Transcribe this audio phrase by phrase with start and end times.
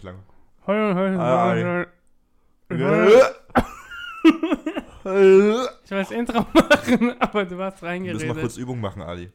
[0.00, 0.18] nicht lange.
[0.66, 1.86] Hi.
[5.82, 8.40] Ich will das Intro machen, aber du hast müssen mal reingeredet.
[8.40, 9.30] kurz Übung machen, Ali.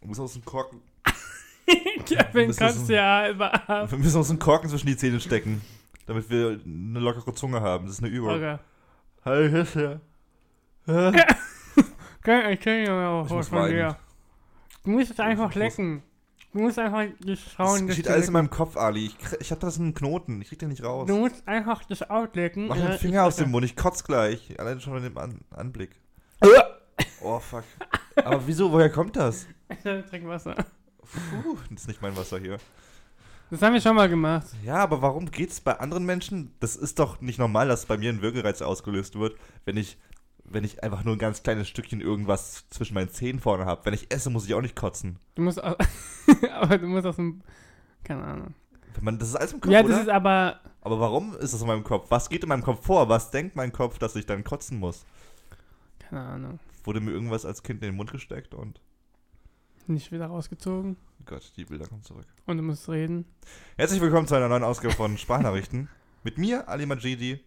[0.00, 0.80] Du musst aus dem Korken,
[2.06, 3.90] Kevin so- ja halber ab.
[3.90, 5.60] wir müssen aus dem Korken zwischen die Zähne stecken,
[6.06, 7.86] damit wir eine lockere Zunge haben.
[7.86, 8.30] Das ist eine Übung.
[8.30, 8.58] Okay.
[9.24, 9.98] Hi.
[10.86, 13.96] Okay, ich kenn ja auch was muss von dir.
[14.84, 16.02] Du musst es einfach lecken.
[16.54, 19.06] Du musst einfach das Das schauen, dass geschieht alles in meinem Kopf, Ali.
[19.06, 20.40] Ich, ich hab das in einen Knoten.
[20.40, 21.08] Ich krieg den nicht raus.
[21.08, 22.68] Du musst einfach das auslecken.
[22.68, 23.64] Mach äh, den Finger aus dem Mund.
[23.64, 24.54] Ich kotz gleich.
[24.60, 25.90] Allein schon bei dem An Anblick.
[26.40, 26.46] Äh.
[27.20, 27.64] Oh, fuck.
[28.24, 28.70] Aber wieso?
[28.70, 29.46] Woher kommt das?
[29.82, 30.54] Trink Wasser.
[31.00, 32.58] Puh, das ist nicht mein Wasser hier.
[33.50, 34.46] Das haben wir schon mal gemacht.
[34.64, 36.52] Ja, aber warum geht's bei anderen Menschen?
[36.60, 39.98] Das ist doch nicht normal, dass bei mir ein Würgereiz ausgelöst wird, wenn ich,
[40.44, 43.84] wenn ich einfach nur ein ganz kleines Stückchen irgendwas zwischen meinen Zähnen vorne habe.
[43.86, 45.18] Wenn ich esse, muss ich auch nicht kotzen.
[45.34, 45.76] Du musst au-
[46.52, 47.40] aber du musst aus dem.
[48.04, 48.54] Keine Ahnung.
[48.94, 50.00] Wenn man, das ist alles im Kopf, ja, das oder?
[50.02, 50.60] ist aber.
[50.82, 52.10] aber warum ist das in meinem Kopf?
[52.10, 53.08] Was geht in meinem Kopf vor?
[53.08, 55.04] Was denkt mein Kopf, dass ich dann kotzen muss?
[55.98, 56.58] Keine Ahnung.
[56.84, 58.80] Wurde mir irgendwas als Kind in den Mund gesteckt und
[59.86, 60.96] Nicht wieder rausgezogen.
[61.24, 62.26] Gott, die Bilder kommen zurück.
[62.46, 63.24] Und du musst reden.
[63.78, 65.88] Herzlich willkommen zu einer neuen Ausgabe von Sprachnachrichten.
[66.22, 67.40] Mit mir, Ali Majidi.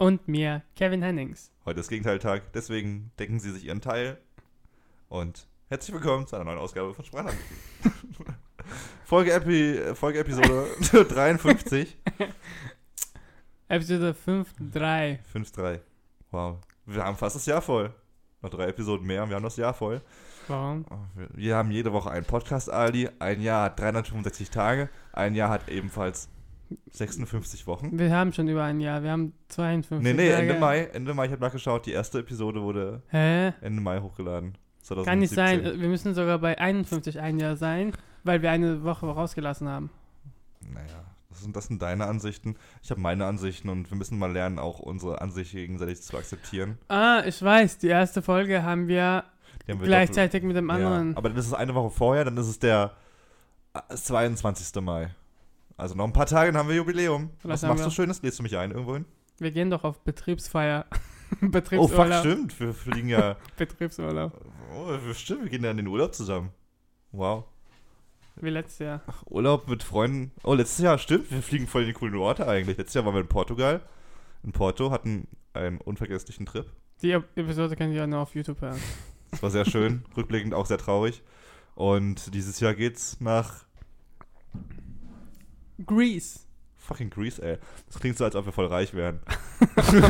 [0.00, 1.52] Und mir, Kevin Hennings.
[1.66, 4.16] Heute ist Gegenteiltag, deswegen decken Sie sich Ihren Teil.
[5.10, 7.56] Und herzlich willkommen zu einer neuen Ausgabe von Sprachnachrichten.
[9.04, 10.68] Folge, Epi Folge Episode
[11.04, 11.98] 53.
[13.68, 15.18] Episode 5.3.
[15.34, 15.80] 5-3.
[16.30, 16.60] Wow.
[16.86, 17.92] Wir haben fast das Jahr voll.
[18.40, 20.00] Noch drei Episoden mehr und wir haben das Jahr voll.
[20.48, 20.86] Warum?
[21.14, 23.10] Wir- Wir haben jede Woche einen Podcast, Ali.
[23.18, 24.88] Ein Jahr hat 365 Tage.
[25.12, 26.30] Ein Jahr hat ebenfalls
[26.92, 27.98] 56 Wochen.
[27.98, 29.02] Wir haben schon über ein Jahr.
[29.02, 30.30] Wir haben 52 Nee, nee.
[30.30, 30.84] Ende Mai.
[30.92, 33.52] Ende Mai, ich habe nachgeschaut, die erste Episode wurde Hä?
[33.60, 34.56] Ende Mai hochgeladen.
[35.04, 35.60] Kann nicht sein.
[35.60, 35.80] 2017.
[35.80, 37.92] Wir müssen sogar bei 51 ein Jahr sein,
[38.24, 39.90] weil wir eine Woche rausgelassen haben.
[40.60, 42.56] Naja, das sind, das sind deine Ansichten.
[42.82, 46.78] Ich habe meine Ansichten und wir müssen mal lernen, auch unsere Ansichten gegenseitig zu akzeptieren.
[46.88, 47.78] Ah, ich weiß.
[47.78, 49.24] Die erste Folge haben wir
[49.68, 51.12] haben wir gleichzeitig mit dem anderen.
[51.12, 52.92] Ja, aber dann ist es eine Woche vorher, dann ist es der
[53.74, 54.82] äh, 22.
[54.82, 55.10] Mai.
[55.80, 57.30] Also noch ein paar Tage, dann haben wir Jubiläum.
[57.42, 58.22] Was Was machst du Schönes?
[58.22, 59.04] Lädst du mich ein irgendwohin?
[59.38, 60.86] wir gehen doch auf Betriebsfeier.
[61.42, 62.08] Oh, Betriebsurlaub.
[62.08, 62.58] fuck, stimmt.
[62.58, 63.36] Wir fliegen ja.
[63.56, 64.32] Betriebsurlaub.
[64.76, 66.50] Oh, stimmt, wir gehen ja in den Urlaub zusammen.
[67.12, 67.44] Wow.
[68.34, 69.00] Wie letztes Jahr.
[69.26, 70.32] Urlaub mit Freunden.
[70.42, 71.30] Oh, letztes Jahr, stimmt.
[71.30, 72.76] Wir fliegen voll in die coolen Orte eigentlich.
[72.78, 73.80] Letztes Jahr waren wir in Portugal.
[74.42, 76.66] In Porto, hatten einen unvergesslichen Trip.
[77.00, 78.80] Die Ep- Episode könnt ihr ja nur auf YouTube hören.
[79.30, 81.22] Das war sehr schön, rückblickend auch sehr traurig.
[81.76, 83.66] Und dieses Jahr geht's nach
[85.86, 86.40] Grease.
[86.76, 87.58] fucking Greece, ey.
[87.86, 89.20] Das klingt so, als ob wir voll reich wären.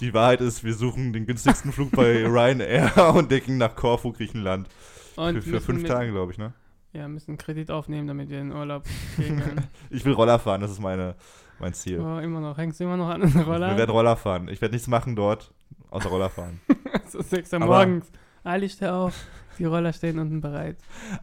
[0.00, 4.68] Die Wahrheit ist, wir suchen den günstigsten Flug bei Ryanair und decken nach Korfu, Griechenland.
[5.16, 6.52] Und Für, für fünf mit- Tage, glaube ich, ne?
[6.92, 8.84] Ja, müssen Kredit aufnehmen, damit wir in den Urlaub
[9.16, 9.66] gehen können.
[9.90, 11.16] Ich will Roller fahren, das ist meine,
[11.58, 12.00] mein Ziel.
[12.00, 12.56] oh, immer noch.
[12.56, 13.70] Hängst du immer noch an den Roller?
[13.70, 14.48] Wir werden Roller fahren.
[14.48, 15.52] Ich werde nichts machen dort,
[15.90, 16.60] außer Roller fahren.
[17.08, 18.06] so 6 Uhr morgens.
[18.44, 19.14] Ali, steh auf.
[19.58, 20.78] Die Roller stehen unten bereit.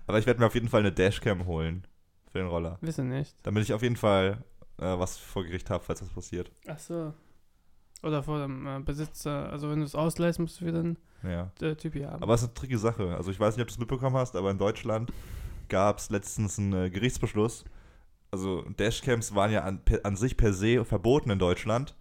[0.06, 1.88] Aber ich werde mir auf jeden Fall eine Dashcam holen
[2.36, 2.78] für den Roller.
[2.82, 3.34] Wissen nicht.
[3.44, 4.44] Damit ich auf jeden Fall
[4.78, 6.52] äh, was vor Gericht habe, falls das passiert.
[6.68, 7.14] Ach so.
[8.04, 9.50] Oder vor dem äh, Besitzer.
[9.50, 11.50] Also wenn du es ausleihst, musst du wieder einen Ja.
[11.62, 12.22] äh, Typ hier haben.
[12.22, 13.16] Aber es ist eine tricky Sache.
[13.16, 15.14] Also ich weiß nicht, ob du es mitbekommen hast, aber in Deutschland
[15.70, 17.64] gab es letztens einen äh, Gerichtsbeschluss.
[18.32, 21.96] Also Dashcams waren ja an, per, an sich per se verboten in Deutschland.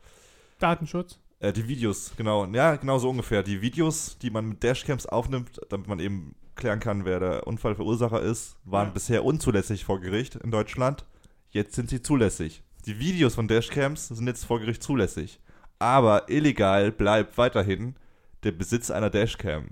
[0.58, 1.20] Datenschutz.
[1.38, 2.44] Äh, die Videos, genau.
[2.46, 3.44] Ja, genau so ungefähr.
[3.44, 8.20] Die Videos, die man mit Dashcams aufnimmt, damit man eben klären kann, wer der Unfallverursacher
[8.20, 8.92] ist, waren Ja.
[8.94, 11.04] bisher unzulässig vor Gericht in Deutschland.
[11.50, 12.62] Jetzt sind sie zulässig.
[12.87, 15.41] Die Videos von Dashcams sind jetzt vor Gericht zulässig.
[15.78, 17.97] Aber illegal bleibt weiterhin
[18.43, 19.69] der Besitz einer Dashcam.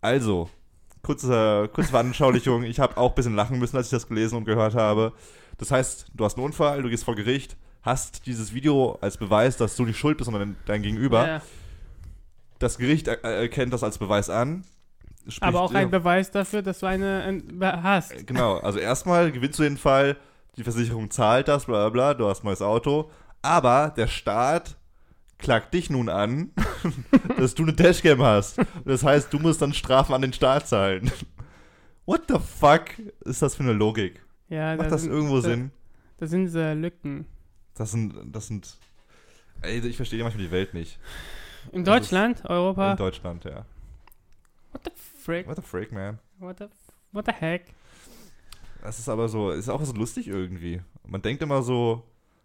[0.00, 0.48] Also,
[1.02, 2.62] kurze, kurze Veranschaulichung.
[2.64, 5.12] Ich habe auch ein bisschen lachen müssen, als ich das gelesen und gehört habe.
[5.58, 9.56] Das heißt, du hast einen Unfall, du gehst vor Gericht, hast dieses Video als Beweis,
[9.56, 11.26] dass du nicht schuld bist, sondern dein Gegenüber.
[11.26, 11.42] Ja,
[12.58, 14.64] Das Gericht er erkennt das als Beweis an.
[15.28, 17.24] Spricht aber auch dir- ein Beweis dafür, dass du eine
[17.60, 18.26] äh, hast.
[18.26, 20.16] Genau, also erstmal gewinnst du den Fall,
[20.56, 23.10] die Versicherung zahlt das, bla bla bla, du hast ein neues Auto.
[23.42, 24.76] Aber der Staat
[25.38, 26.50] klagt dich nun an,
[27.38, 28.58] dass du eine Dashcam hast.
[28.84, 31.10] Das heißt, du musst dann Strafen an den Staat zahlen.
[32.06, 32.86] What the fuck
[33.24, 34.20] ist das für eine Logik?
[34.48, 35.70] Ja, Macht da das sind, irgendwo da, Sinn?
[36.18, 37.24] Da sind diese Lücken.
[37.76, 38.76] Das sind, das sind.
[39.62, 40.98] Ey, ich verstehe manchmal die Welt nicht.
[41.72, 42.90] In Das ist- Deutschland, Europa.
[42.92, 43.64] In Deutschland, ja.
[44.72, 44.90] What the
[45.30, 45.46] frick?
[45.48, 46.18] What the freak, man?
[46.38, 46.66] What the,
[47.12, 47.66] what the heck?
[48.82, 50.80] Das ist aber so, ist auch so lustig irgendwie.
[51.06, 52.02] Man denkt immer so,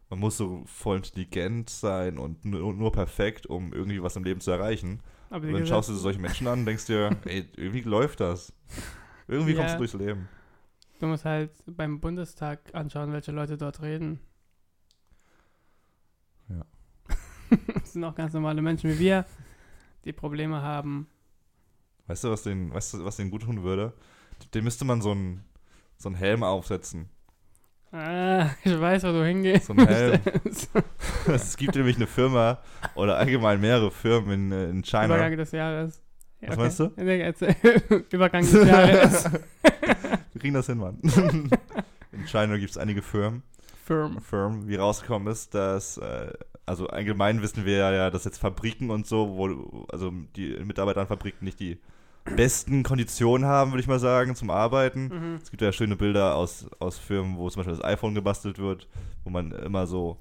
[0.10, 4.42] man muss so voll intelligent sein und nur, nur perfekt, um irgendwie was im Leben
[4.42, 5.00] zu erreichen.
[5.30, 8.20] Aber Und dann Gesetze- schaust du solche Menschen an und denkst dir, ey, irgendwie läuft
[8.20, 8.54] das.
[9.28, 9.74] Irgendwie kommst Ja.
[9.76, 10.28] du durchs Leben.
[11.00, 14.20] Du musst halt beim Bundestag anschauen, welche Leute dort reden.
[16.50, 16.66] Ja.
[17.80, 19.26] das sind auch ganz normale Menschen wie wir,
[20.06, 21.08] die Probleme haben.
[22.08, 23.94] Weißt du, was den, weißt du, was den gut tun würde?
[24.54, 25.44] Dem müsste man so einen
[25.98, 27.10] so einen Helm aufsetzen.
[27.92, 29.68] Ah, ich weiß, wo du hingehst.
[29.68, 30.20] So ein Helm.
[31.28, 32.60] es gibt nämlich eine Firma
[32.96, 35.06] oder allgemein mehrere Firmen in, in China.
[35.06, 36.02] Übergang des Jahres.
[36.42, 36.86] Ja, Was meinst du?
[38.12, 39.32] Übergang des Jahres.
[40.34, 41.00] Wir kriegen das hin, Mann.
[42.12, 43.44] In China gibt es einige Firmen,
[43.86, 44.22] Firm.
[44.22, 46.34] Firmen, wie rausgekommen ist, dass, äh,
[46.66, 51.08] also allgemein wissen wir ja, dass jetzt Fabriken und so, wo, also die Mitarbeiter an
[51.08, 51.78] Fabriken nicht die
[52.24, 55.08] besten Konditionen haben, würde ich mal sagen, zum Arbeiten.
[55.08, 55.40] Mhm.
[55.42, 58.88] Es gibt ja schöne Bilder aus, aus Firmen, wo zum Beispiel das iPhone gebastelt wird,
[59.24, 60.18] wo man immer so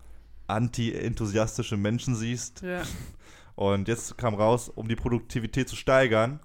[0.46, 2.62] anti-enthusiastische Menschen siehst.
[2.62, 2.82] Ja.
[3.56, 6.40] Und jetzt kam raus, um die Produktivität zu steigern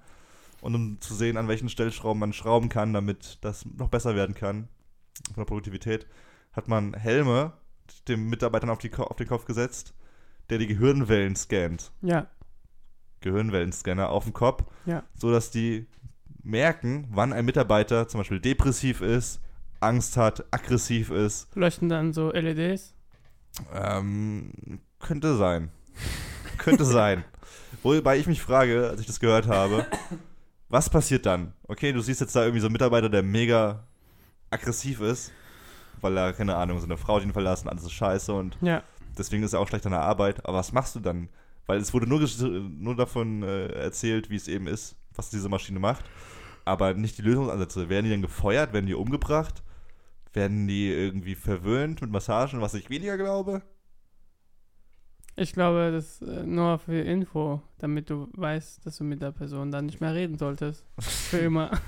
[0.60, 4.36] und um zu sehen, an welchen Stellschrauben man schrauben kann, damit das noch besser werden
[4.36, 4.68] kann
[5.34, 6.06] von der Produktivität,
[6.52, 7.52] hat man Helme
[8.08, 9.94] den Mitarbeitern auf, die, auf den Kopf gesetzt,
[10.48, 11.92] der die Gehirnwellen scannt.
[12.02, 12.26] Ja.
[13.20, 15.02] Gehirnwellenscanner auf dem Kopf, Ja.
[15.14, 15.86] so dass die
[16.42, 19.40] merken, wann ein Mitarbeiter zum Beispiel depressiv ist,
[19.80, 21.54] Angst hat, aggressiv ist.
[21.54, 22.94] Leuchten dann so LEDs.
[23.74, 25.70] Ähm, könnte sein.
[26.58, 27.24] könnte sein.
[27.82, 29.86] Wobei ich mich frage, als ich das gehört habe,
[30.68, 31.52] was passiert dann?
[31.64, 33.84] Okay, du siehst jetzt da irgendwie so einen Mitarbeiter, der mega
[34.50, 35.32] aggressiv ist,
[36.02, 38.82] weil er, keine Ahnung, so eine Frau hat ihn verlassen, alles ist scheiße und Ja.
[39.18, 40.44] deswegen ist er auch schlecht an der Arbeit.
[40.46, 41.28] Aber was machst du dann?
[41.66, 45.78] Weil es wurde nur, nur davon äh, erzählt, wie es eben ist, was diese Maschine
[45.78, 46.04] macht,
[46.64, 47.88] aber nicht die Lösungsansätze.
[47.88, 48.72] Werden die dann gefeuert?
[48.72, 49.62] Werden die umgebracht?
[50.32, 53.62] Werden die irgendwie verwöhnt mit Massagen, was ich weniger glaube?
[55.36, 59.32] Ich glaube, das ist äh, nur für Info, damit du weißt, dass du mit der
[59.32, 60.84] Person dann nicht mehr reden solltest.
[60.98, 61.70] Für immer.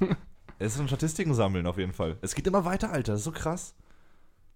[0.58, 2.16] Es ist ein Statistiken sammeln auf jeden Fall.
[2.20, 3.12] Es geht immer weiter, Alter.
[3.12, 3.74] Das ist so krass.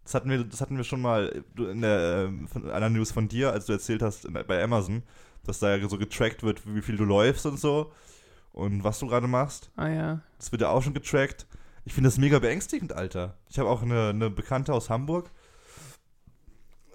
[0.05, 3.13] Das hatten wir, das hatten wir schon mal du- in der ähm, von einer News
[3.13, 5.05] von dir, als du erzählt hast in, bei Amazon,
[5.45, 7.93] dass da ja so getrackt wird, wie viel du läufst und so
[8.53, 9.71] und was du gerade machst.
[9.77, 10.21] Ah ja.
[10.39, 11.47] Das wird ja auch schon getrackt.
[11.85, 13.37] Ich finde das mega beängstigend, Alter.
[13.49, 15.31] Ich habe auch eine, eine Bekannte aus Hamburg,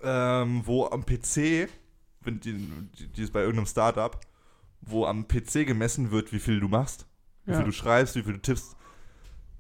[0.03, 1.67] ähm, wo am PC,
[2.21, 2.53] wenn die,
[2.97, 4.19] die, die ist bei irgendeinem Startup,
[4.81, 7.05] wo am PC gemessen wird, wie viel du machst,
[7.45, 7.57] wie Ja.
[7.57, 8.75] viel du schreibst, wie viel du tippst.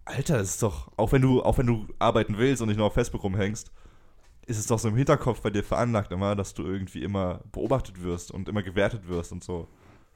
[0.07, 2.87] Alter, das ist doch, auch wenn du, auch wenn du arbeiten willst und nicht nur
[2.87, 3.71] auf Facebook rumhängst,
[4.47, 8.01] ist es doch so im Hinterkopf bei dir veranlagt immer, dass du irgendwie immer beobachtet
[8.01, 9.67] wirst und immer gewertet wirst und so.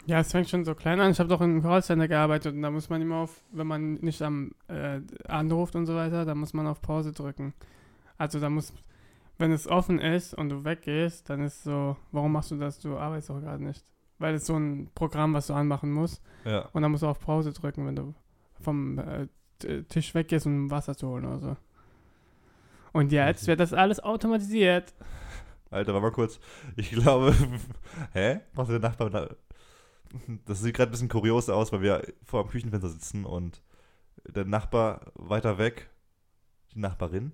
[0.06, 1.12] Ja, es fängt schon so klein an.
[1.12, 4.22] Ich habe doch im Callcenter gearbeitet und da muss man immer auf, wenn man nicht
[4.22, 7.54] am äh, anruft und so weiter, da muss man auf Pause drücken.
[8.18, 8.74] Also da muss,
[9.38, 12.80] wenn es offen ist und du weggehst, dann ist so, warum machst du das?
[12.80, 13.84] Du arbeitest doch gerade nicht.
[14.18, 16.22] Weil es so ein Programm, was du anmachen musst.
[16.46, 16.70] Ja.
[16.74, 18.14] Und dann musst du auf Pause drücken, wenn du
[18.60, 19.28] vom äh,
[19.90, 21.58] Tisch weggehst, um Wasser zu holen oder so.
[22.94, 24.94] Und jetzt wird das alles automatisiert.
[25.70, 26.40] Alter, warte mal kurz.
[26.76, 27.34] Ich glaube,
[28.14, 28.42] hä?
[28.54, 29.30] Was der Nachbar da?
[30.46, 33.62] Das sieht gerade ein bisschen kurios aus, weil wir vor dem Küchenfenster sitzen und
[34.28, 35.90] der Nachbar weiter weg,
[36.74, 37.32] die Nachbarin,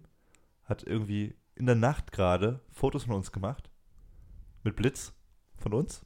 [0.66, 3.72] hat irgendwie in der Nacht gerade Fotos von uns gemacht.
[4.64, 5.14] Mit Blitz.
[5.58, 6.06] Von uns?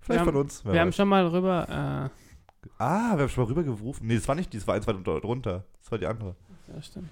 [0.00, 0.64] Vielleicht Wir von haben- uns.
[0.64, 0.96] Wir haben weiß.
[0.96, 2.29] schon mal rüber, äh,
[2.78, 4.06] ah, wir haben schon mal rübergerufen.
[4.06, 5.64] Nee, das war nicht die, das war eins weiter drunter.
[5.80, 6.36] Das war die andere.
[6.74, 7.10] ja stimmt.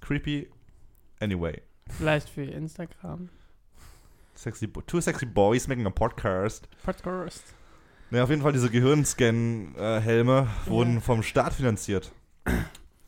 [0.00, 0.48] Creepy.
[1.20, 1.60] Anyway.
[1.90, 3.28] Vielleicht für Instagram.
[4.34, 6.68] Sexy, two sexy boys making a podcast.
[6.84, 7.54] Podcast.
[8.10, 11.00] Ne, auf jeden Fall diese Gehirnscan-Helme wurden Ja.
[11.00, 12.10] vom Staat finanziert.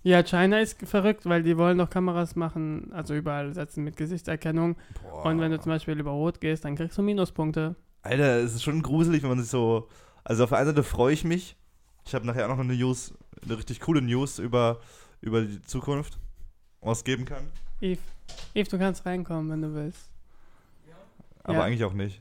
[0.03, 4.77] Ja, China ist verrückt, weil die wollen doch Kameras machen, also überall setzen mit Gesichtserkennung.
[5.03, 5.27] Boah.
[5.27, 7.77] Und wenn du zum Beispiel über Rot gehst, dann kriegst du Minuspunkte.
[8.03, 9.89] Alter, es ist schon gruselig, wenn man sich so.
[10.25, 11.57] Also auf der einen Seite freue ich mich.
[12.05, 14.81] Ich habe nachher auch noch eine News, eine richtig coole News über,
[15.21, 16.19] über die Zukunft
[16.81, 17.51] ausgeben kann.
[17.81, 18.01] Eve,
[18.55, 20.11] Eve, du kannst reinkommen, wenn du willst.
[21.45, 21.65] Aber Ja.
[21.65, 22.21] eigentlich auch nicht.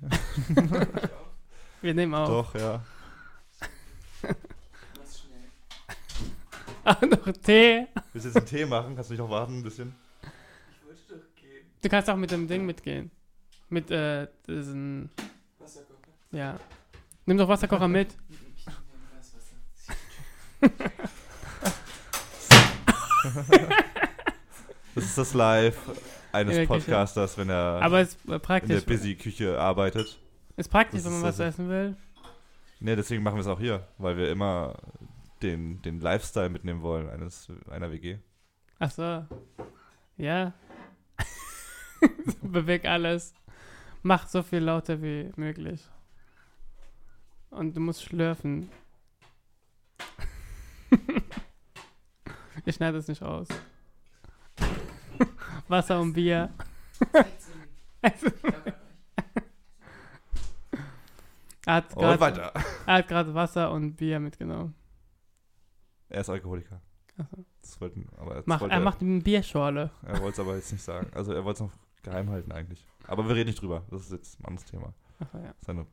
[1.82, 2.28] Wir nehmen auch.
[2.28, 2.84] Doch, ja.
[6.84, 7.86] Auch noch Tee.
[8.12, 8.96] Willst du jetzt einen Tee machen?
[8.96, 9.94] Kannst du nicht noch warten ein bisschen?
[11.82, 13.12] Du kannst auch mit dem Ding mitgehen.
[13.70, 15.10] Mit äh, diesen.
[16.32, 16.60] Ja.
[17.28, 18.16] Nimm doch Wasserkocher mit.
[24.96, 25.78] Das ist das Live
[26.32, 26.68] eines Küche.
[26.68, 28.86] Podcasters, wenn er Aber es ist äh, in der praktisch.
[28.86, 30.20] Busy-Küche arbeitet.
[30.58, 31.96] Ist praktisch, Das wenn man ist was also- essen will.
[32.80, 34.76] Ne, deswegen machen wir es auch hier, weil wir immer
[35.44, 38.18] den, den Lifestyle mitnehmen wollen eines, einer WG.
[38.80, 39.24] Ach so.
[40.18, 40.54] Ja.
[42.42, 43.36] Beweg alles.
[44.02, 45.88] Mach so viel lauter wie möglich.
[47.52, 48.72] Und du musst schlürfen.
[52.66, 53.48] Ich schneide es nicht aus.
[55.68, 56.50] Wasser und Bier.
[61.66, 62.54] Er hat Und gerade weiter.
[62.88, 64.74] er hat gerade Wasser und Bier mitgenommen.
[66.10, 66.82] Er ist Alkoholiker.
[67.18, 67.24] So.
[67.62, 69.92] Das wollten, aber das Mach, wollte er macht eine Bierschorle.
[70.04, 71.12] Er wollte es aber jetzt nicht sagen.
[71.14, 72.86] Also er wollte es noch geheim halten eigentlich.
[73.08, 73.86] Aber wir reden nicht drüber.
[73.92, 74.94] Das ist jetzt ein anderes Thema.
[75.20, 75.54] Ach, ja.
[75.60, 75.86] Seine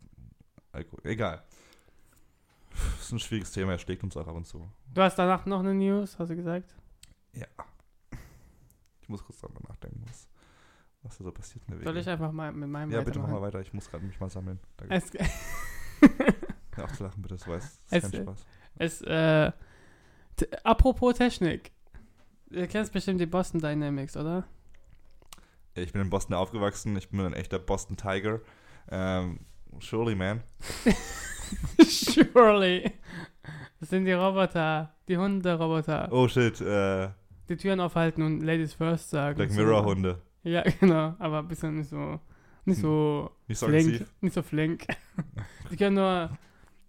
[0.72, 1.00] Alkohol.
[1.04, 1.42] Egal.
[2.96, 3.72] Das ist ein schwieriges Thema.
[3.72, 4.70] Er schlägt uns auch ab und zu.
[4.92, 6.74] Du hast danach noch eine News, hast du gesagt?
[9.00, 10.28] Ich muss kurz darüber nachdenken, was,
[11.02, 13.28] was da so passiert in der Soll ich einfach mal mit meinem Ja, bitte mach
[13.28, 13.60] mal weiter.
[13.60, 14.58] Ich muss gerade mich mal sammeln.
[14.76, 14.94] Danke.
[14.94, 15.10] Es,
[16.74, 17.36] Hör auf zu lachen, bitte.
[17.36, 17.80] Das weiß.
[17.90, 18.46] Das Es- ist kein Spaß.
[18.76, 19.52] es äh,
[20.62, 21.72] apropos Technik.
[22.50, 24.44] Du kennst bestimmt die Boston Dynamics, oder?
[25.74, 26.96] Ja, Ich bin in Boston aufgewachsen.
[26.96, 28.40] Ich bin ein echter Boston Tiger.
[28.90, 29.40] Ähm,
[29.80, 30.42] surely, man.
[31.82, 32.92] Surely.
[33.80, 36.08] Das sind die Roboter, die Hunde-Roboter.
[36.10, 36.60] Oh shit.
[36.60, 37.08] Äh,
[37.48, 39.36] Die Türen aufhalten und Ladies First sagen.
[39.36, 39.60] Black So.
[39.60, 40.20] Mirror Hunde.
[40.42, 42.20] Ja, genau, aber ein bisschen nicht so,
[42.64, 43.86] nicht so Nicht so flink.
[43.86, 44.14] aggressiv.
[44.20, 44.86] Nicht so flink.
[45.70, 46.30] die können nur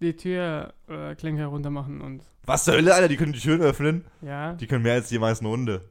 [0.02, 3.08] die Tür äh, runter machen und Was zur Hölle, Alter?
[3.08, 4.06] Die können die Türen öffnen.
[4.22, 5.82] ja, Die können mehr als die meisten Hunde.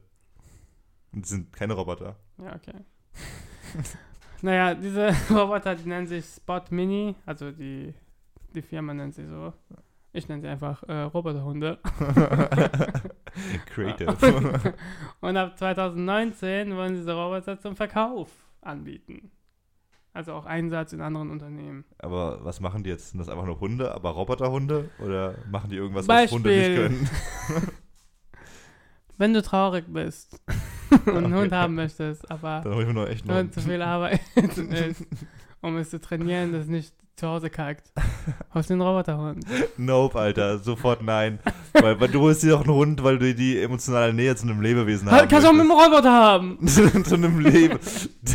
[1.13, 2.15] Und die sind keine Roboter.
[2.37, 2.73] ja, okay.
[4.41, 7.93] naja, diese Roboter, die nennen sich Spot Mini, also die,
[8.55, 9.53] die Firma nennt sie so.
[10.11, 11.77] Ich nenne sie einfach äh, Roboterhunde.
[13.73, 14.73] Creative.
[15.21, 18.29] Und ab 2019 wollen diese Roboter zum Verkauf
[18.61, 19.31] anbieten.
[20.11, 21.85] Also auch Einsatz in anderen Unternehmen.
[21.99, 23.11] aber was machen die jetzt?
[23.11, 24.89] Sind das einfach nur Hunde, aber Roboterhunde?
[24.99, 26.87] Oder machen die irgendwas, was Hunde nicht Beispiel.
[26.87, 27.09] können?
[29.17, 30.41] Wenn du traurig bist
[31.05, 31.55] und einen Hund Okay.
[31.55, 33.53] haben möchtest, aber Dann ich mir noch echt Hund.
[33.53, 35.05] zu viel Arbeit ist,
[35.61, 37.91] um es zu trainieren, dass es nicht zu Hause kackt,
[38.53, 39.43] holst du einen Roboterhund.
[39.77, 40.57] Nope, Alter.
[40.59, 41.39] Sofort nein.
[41.73, 44.61] weil, weil du holst dir doch einen Hund, weil du die emotionale Nähe zu einem
[44.61, 46.65] Lebewesen haben Kannst du auch mit dem Roboter haben.
[47.03, 47.77] zu einem Leben.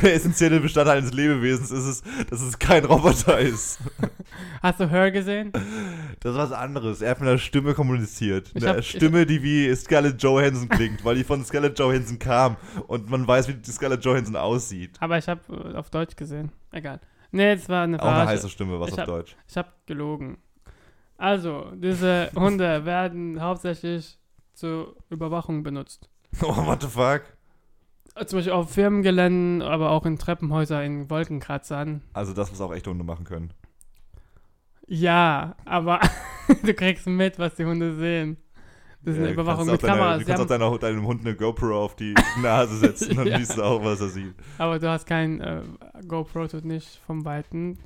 [0.02, 3.78] Der essentielle Bestandteil eines Lebewesens ist es, dass es kein Roboter ist.
[4.62, 5.50] Hast du Her gesehen?
[6.20, 7.00] Das ist was anderes.
[7.00, 8.50] Er hat mit einer Stimme kommuniziert.
[8.54, 12.56] Ich Eine hab- Stimme, die wie Scarlett Johansson klingt, weil die von Scarlett Johansson kam
[12.86, 14.90] und man weiß, wie die Scarlett Johansson aussieht.
[15.00, 15.40] Aber ich habe
[15.74, 16.52] auf Deutsch gesehen.
[16.70, 17.00] Egal.
[17.34, 19.36] Nee, es war eine Auch eine heiße Stimme, was Ich auf hab- Deutsch.
[19.48, 20.38] Ich habe gelogen.
[21.18, 24.18] Also, diese Hunde werden hauptsächlich
[24.52, 26.08] zur Überwachung benutzt.
[26.42, 27.22] Oh, what the fuck?
[28.26, 32.02] Zum Beispiel auf Firmengeländen, aber auch in Treppenhäusern, in Wolkenkratzern.
[32.12, 33.52] Also das, was auch echte Hunde machen können.
[34.86, 36.00] Ja, aber
[36.62, 38.36] du kriegst mit, was die Hunde sehen.
[39.04, 40.18] Das ist eine Ja, Überwachung mit Kameras.
[40.20, 43.38] Du kannst auch deiner, deinem Hund eine GoPro auf die Nase setzen, dann Ja.
[43.38, 44.34] siehst du auch, was er sieht.
[44.58, 45.62] aber du hast kein äh,
[46.08, 47.78] GoPro, tut nicht vom Weiten.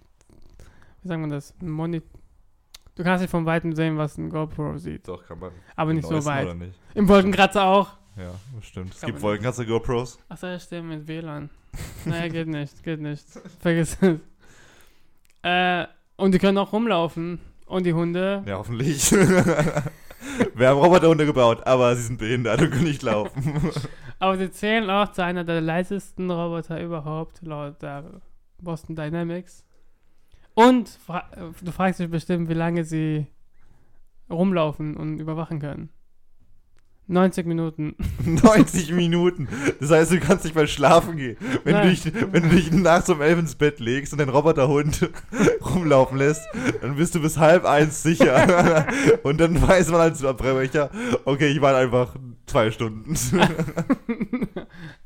[1.02, 1.54] Wie sagen wir das?
[1.60, 2.02] Ein Moni
[2.96, 5.06] du kannst nicht vom Weiten sehen, was ein GoPro sieht.
[5.08, 5.50] Doch, kann man.
[5.76, 6.46] Aber nicht so weit.
[6.46, 6.78] Oder nicht?
[6.94, 7.90] Im Wolkenkratzer auch.
[8.16, 8.32] Ja,
[8.62, 8.94] stimmt.
[8.94, 10.18] Es Kann gibt man Wolkenkratzer GoPros.
[10.28, 11.50] Achso, ja, stimmt, mit WLAN.
[12.04, 13.24] naja, geht nicht, geht nicht.
[13.60, 14.18] Vergiss es.
[15.42, 17.40] Äh, und die können auch rumlaufen.
[17.66, 18.42] Und die Hunde.
[18.46, 19.10] Ja, hoffentlich.
[20.54, 23.70] Wir haben Roboterhunde gebaut, aber sie sind behindert und können nicht laufen.
[24.20, 28.20] Aber sie zählen auch zu einer der leisesten Roboter überhaupt, laut der
[28.60, 29.64] Boston Dynamics.
[30.54, 33.28] Und fra äh, du fragst dich bestimmt, wie lange sie
[34.28, 35.90] rumlaufen und überwachen können.
[37.08, 37.96] 90 Minuten.
[38.24, 39.48] 90 Minuten.
[39.80, 41.38] Das heißt, du kannst nicht mal schlafen gehen.
[41.64, 45.10] Wenn, du dich, wenn du dich nachts um elf ins Bett legst und den Roboterhund
[45.74, 46.42] rumlaufen lässt,
[46.82, 48.86] dann bist du bis halb eins sicher.
[49.22, 50.90] und dann weiß man als Abbrecher,
[51.24, 52.14] okay, ich war einfach
[52.46, 53.16] zwei Stunden.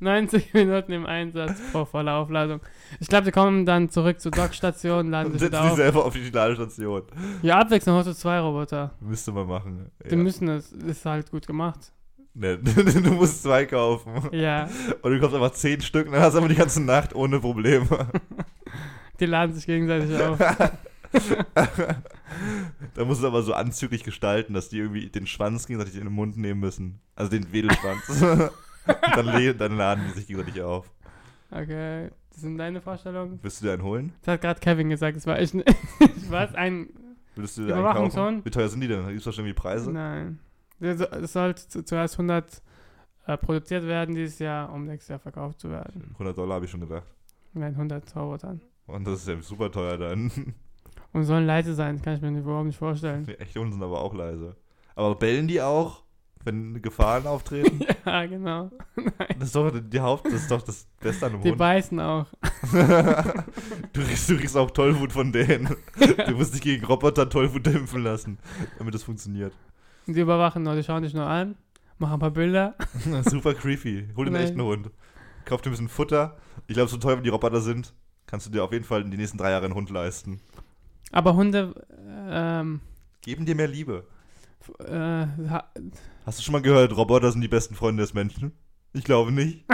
[0.00, 2.60] 90 Minuten im Einsatz vor voller Aufladung.
[3.00, 5.76] Ich glaube, die kommen dann zurück zur Dockstation, laden sich wieder auf.
[5.76, 7.02] selber auf die Ladestation.
[7.42, 8.92] Ja, abwechselnd hast du zwei Roboter.
[9.00, 9.90] Müsste man machen.
[10.04, 10.16] Die Ja.
[10.16, 10.72] müssen es.
[10.72, 11.92] Ist halt gut gemacht.
[12.34, 14.28] Nee, du musst zwei kaufen.
[14.32, 14.68] Ja,
[15.02, 17.40] Und du kaufst einfach zehn Stück und dann hast du aber die ganze Nacht ohne
[17.40, 17.86] Probleme.
[19.20, 20.38] die laden sich gegenseitig auf.
[22.94, 26.12] da musst du aber so anzüglich gestalten, dass die irgendwie den Schwanz gegenseitig in den
[26.14, 27.00] Mund nehmen müssen.
[27.14, 28.50] Also den Wedelschwanz.
[29.14, 30.90] dann, dann laden die sich gegenseitig auf.
[31.50, 33.38] Okay, das sind deine Vorstellungen?
[33.42, 34.12] Willst du dir einen holen?
[34.22, 35.68] Das hat gerade Kevin gesagt, das war ich nicht.
[36.30, 36.54] Was?
[36.54, 36.88] Ein.
[37.36, 38.44] Willst du dir einen kaufen?
[38.44, 39.06] Wie teuer sind die denn?
[39.06, 39.90] Gibt es da schon irgendwie Preise?
[39.92, 40.38] Nein.
[40.80, 42.62] Das das soll zu- zuerst 100
[43.26, 46.10] äh, produziert werden dieses Jahr, um nächstes Jahr verkauft zu werden.
[46.14, 47.06] 100 Dollar habe ich schon gedacht.
[47.52, 48.60] Nein, 100 Robotern.
[48.86, 50.54] Und das ist ja super teuer dann.
[51.12, 53.24] Und sollen leise sein, das kann ich mir überhaupt nicht vorstellen.
[53.26, 54.56] Die echte Hunde sind aber auch leise.
[54.94, 56.02] Aber bellen die auch,
[56.44, 57.80] wenn Gefahren auftreten?
[58.06, 58.70] ja, genau.
[59.38, 61.58] Das ist doch die Haupt, das ist doch das Beste an Die Hund.
[61.58, 62.26] beißen auch.
[62.72, 65.74] du, riechst, du riechst auch Tollwut von denen.
[66.26, 68.38] Du musst dich gegen Roboter Tollwut impfen lassen,
[68.78, 69.52] damit das funktioniert.
[70.06, 71.56] Die überwachen nur, die schauen dich nur an,
[71.98, 72.74] mach ein paar Bilder.
[73.24, 74.08] Super creepy.
[74.16, 74.44] Hol den Nein.
[74.44, 74.90] echten Hund.
[75.44, 76.36] Kauf dir ein bisschen Futter.
[76.68, 77.94] Ich glaube, so teuer wie die Roboter sind,
[78.26, 80.40] kannst du dir auf jeden Fall in die nächsten drei Jahre einen Hund leisten.
[81.10, 81.74] Aber Hunde,
[82.28, 82.80] ähm,
[83.22, 84.06] Geben dir mehr Liebe.
[84.80, 85.26] äh,
[86.24, 88.52] Hast du schon mal gehört, Roboter sind die besten Freunde des Menschen?
[88.92, 89.64] Ich glaube nicht.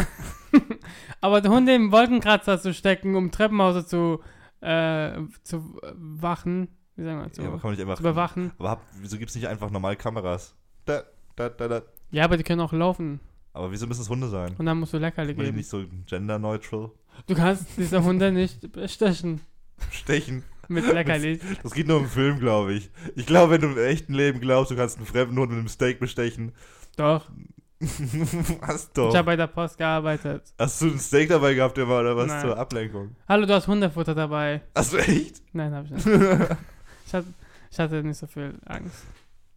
[1.20, 4.20] aber die Hunde im Wolkenkratzer zu stecken, um Treppenhäuser zu,
[4.60, 7.96] äh, zu wachen, wie sagen wir, zu, Ja, aber kann man nicht einfach.
[7.96, 8.52] zu überwachen.
[8.58, 10.54] Aber hab, wieso gibt es nicht einfach normal Kameras?
[10.84, 11.02] Da,
[11.36, 11.82] da, da, da.
[12.10, 13.20] Ja, aber die können auch laufen.
[13.52, 14.54] Aber wieso müssen es Hunde sein?
[14.56, 15.56] Und dann musst du Leckerli geben.
[15.56, 16.92] nicht so gender-neutral?
[17.26, 19.40] Du kannst diese Hunde nicht bestechen
[19.90, 20.44] Stechen.
[20.68, 21.40] Mit Leckerli.
[21.62, 22.90] Das geht nur im Film, glaube ich.
[23.16, 25.68] Ich glaube, wenn du im echten Leben glaubst, du kannst einen fremden Hund mit einem
[25.68, 26.52] Steak bestechen.
[26.96, 27.28] Doch,
[28.60, 29.14] Hast ich doch.
[29.14, 30.52] habe bei der Post gearbeitet.
[30.58, 32.40] Hast du ein Steak dabei gehabt, immer, oder was Nein.
[32.40, 33.14] zur Ablenkung?
[33.28, 34.62] Hallo, du hast Hundefutter dabei.
[34.74, 35.42] Hast du echt?
[35.52, 36.06] Nein, habe ich nicht.
[37.06, 37.28] Ich hatte,
[37.70, 39.06] ich hatte nicht so viel Angst.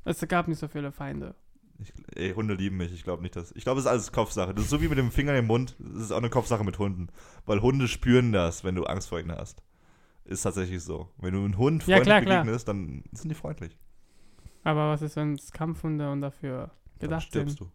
[0.05, 1.35] Es gab nicht so viele Feinde.
[1.79, 2.93] Ich, ey, Hunde lieben mich.
[2.93, 3.51] Ich glaube nicht, dass.
[3.57, 4.53] Ich glaube, es ist alles Kopfsache.
[4.53, 5.75] Das ist so wie mit dem Finger im Mund.
[5.79, 7.09] Das ist auch eine Kopfsache mit Hunden.
[7.45, 9.61] Weil Hunde spüren das, wenn du Angst vor ihnen hast.
[10.25, 11.09] Ist tatsächlich so.
[11.17, 12.41] Wenn du einem Hund Ja, freundlich klar, klar.
[12.43, 13.77] begegnest, dann sind die freundlich.
[14.63, 17.71] Aber was ist, wenn es Kampfhunde und dafür Dann gedacht stirbst sind?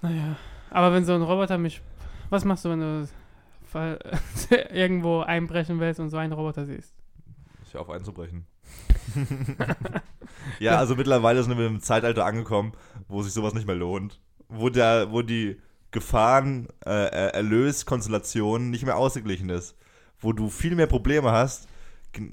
[0.00, 0.06] du.
[0.06, 0.36] Naja.
[0.70, 1.82] Aber wenn so ein Roboter mich.
[2.30, 3.08] Was machst du, wenn du
[4.72, 6.94] irgendwo einbrechen willst und so einen Roboter siehst?
[7.66, 8.46] Ich auf einzubrechen.
[10.60, 12.72] ja, also mittlerweile sind wir im Zeitalter angekommen,
[13.08, 14.20] wo sich sowas nicht mehr lohnt.
[14.48, 15.60] Wo, der, wo die
[15.90, 19.76] Gefahren-Erlös-Konstellation nicht mehr ausgeglichen ist.
[20.22, 21.68] Wo du viel mehr Probleme hast.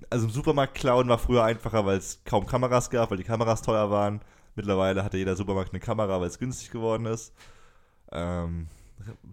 [0.09, 3.61] Also im Supermarkt klauen war früher einfacher, weil es kaum Kameras gab, weil die Kameras
[3.61, 4.21] teuer waren.
[4.55, 7.33] Mittlerweile hatte jeder Supermarkt eine Kamera, weil es günstig geworden ist.
[8.11, 8.67] Ähm,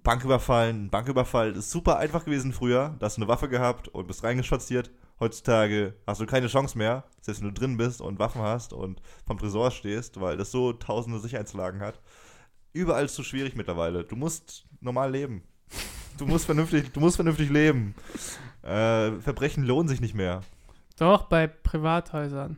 [0.03, 2.95] Banküberfallen, Banküberfall ist super einfach gewesen früher.
[2.99, 4.91] Da hast du eine Waffe gehabt und bist reingespaziert.
[5.19, 9.01] Heutzutage hast du keine Chance mehr, selbst wenn du drin bist und Waffen hast und
[9.27, 12.01] vom Tresor stehst, weil das so tausende Sicherheitslagen hat.
[12.73, 14.05] Überall ist es so schwierig mittlerweile.
[14.05, 15.43] Du musst normal leben.
[16.19, 17.95] Du musst vernünftig, du musst vernünftig leben.
[18.63, 20.41] Äh, Verbrechen lohnen sich nicht mehr.
[20.99, 22.57] Doch, bei Privathäusern.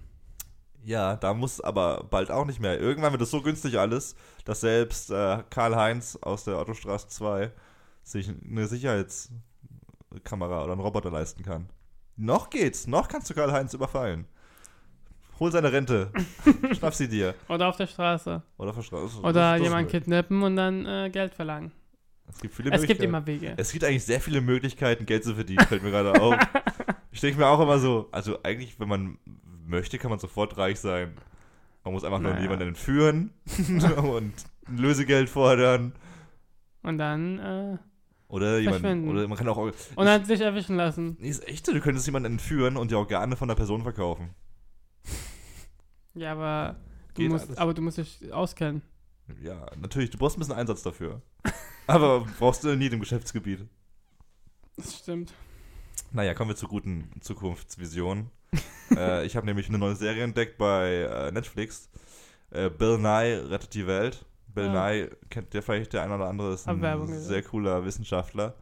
[0.84, 2.80] Ja, da muss aber bald auch nicht mehr.
[2.80, 7.50] Irgendwann wird es so günstig alles, dass selbst äh, Karl-Heinz aus der Autostraße 2
[8.04, 11.68] sich eine Sicherheitskamera oder einen Roboter leisten kann.
[12.16, 14.26] Noch geht's, noch kannst du Karl-Heinz überfallen.
[15.40, 16.10] Hol seine Rente,
[16.72, 17.34] schnapp sie dir.
[17.48, 18.42] Oder auf der Straße.
[18.56, 19.24] Oder verstraßen.
[19.24, 21.72] Oder jemanden kidnappen und dann äh, Geld verlangen.
[22.32, 23.04] Es gibt viele Es gibt Möglichkeiten.
[23.08, 23.54] immer Wege.
[23.56, 26.34] Es gibt eigentlich sehr viele Möglichkeiten, Geld zu verdienen, fällt mir gerade auf.
[27.10, 29.18] Ich denke mir auch immer so, also eigentlich, wenn man
[29.66, 31.14] möchte, kann man sofort reich sein.
[31.82, 32.42] Man muss einfach nur Naja.
[32.42, 34.34] jemanden entführen und
[34.68, 35.94] ein Lösegeld fordern.
[36.82, 37.78] Und dann, äh,
[38.28, 39.56] Oder jemanden, oder man kann auch.
[39.56, 41.16] und dann sich erwischen lassen.
[41.18, 44.30] Nee, ist echt, so, du könntest jemanden entführen und die Organe von der Person verkaufen.
[46.14, 46.76] Ja, aber
[47.14, 47.58] du Geht musst, alles.
[47.58, 48.82] aber du musst dich auskennen.
[49.42, 51.22] Ja, natürlich, du brauchst ein bisschen Einsatz dafür.
[51.88, 53.66] Aber brauchst du nie im Geschäftsgebiet.
[54.76, 55.32] Das stimmt.
[56.12, 58.30] Naja, kommen wir zur guten Zukunftsvision.
[58.94, 61.88] äh, ich habe nämlich eine neue Serie entdeckt bei äh, Netflix.
[62.50, 64.24] Äh, Bill Nye rettet die Welt.
[64.54, 64.90] Bill Ah.
[64.90, 66.80] Nye kennt der vielleicht der eine oder andere, ist ein
[67.20, 68.54] sehr cooler Wissenschaftler.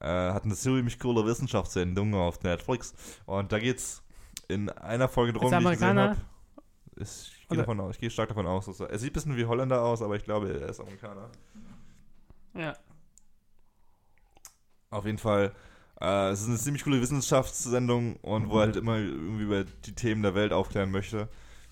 [0.00, 2.94] Äh, hat eine ziemlich coole Wissenschaftssendung auf Netflix.
[3.26, 4.02] Und da geht's
[4.48, 6.16] in einer Folge drum, er die ich gesehen Amerikaner?
[7.76, 7.90] habe.
[7.92, 10.16] Ich gehe stark davon aus, dass er, er sieht ein bisschen wie Holländer aus, aber
[10.16, 11.30] ich glaube, er ist Amerikaner.
[12.54, 12.76] Ja.
[14.90, 15.52] Auf jeden Fall.
[16.00, 19.94] Äh, es ist eine ziemlich coole Wissenschaftssendung und wo er halt immer irgendwie über die
[19.94, 21.28] Themen der Welt aufklären möchte.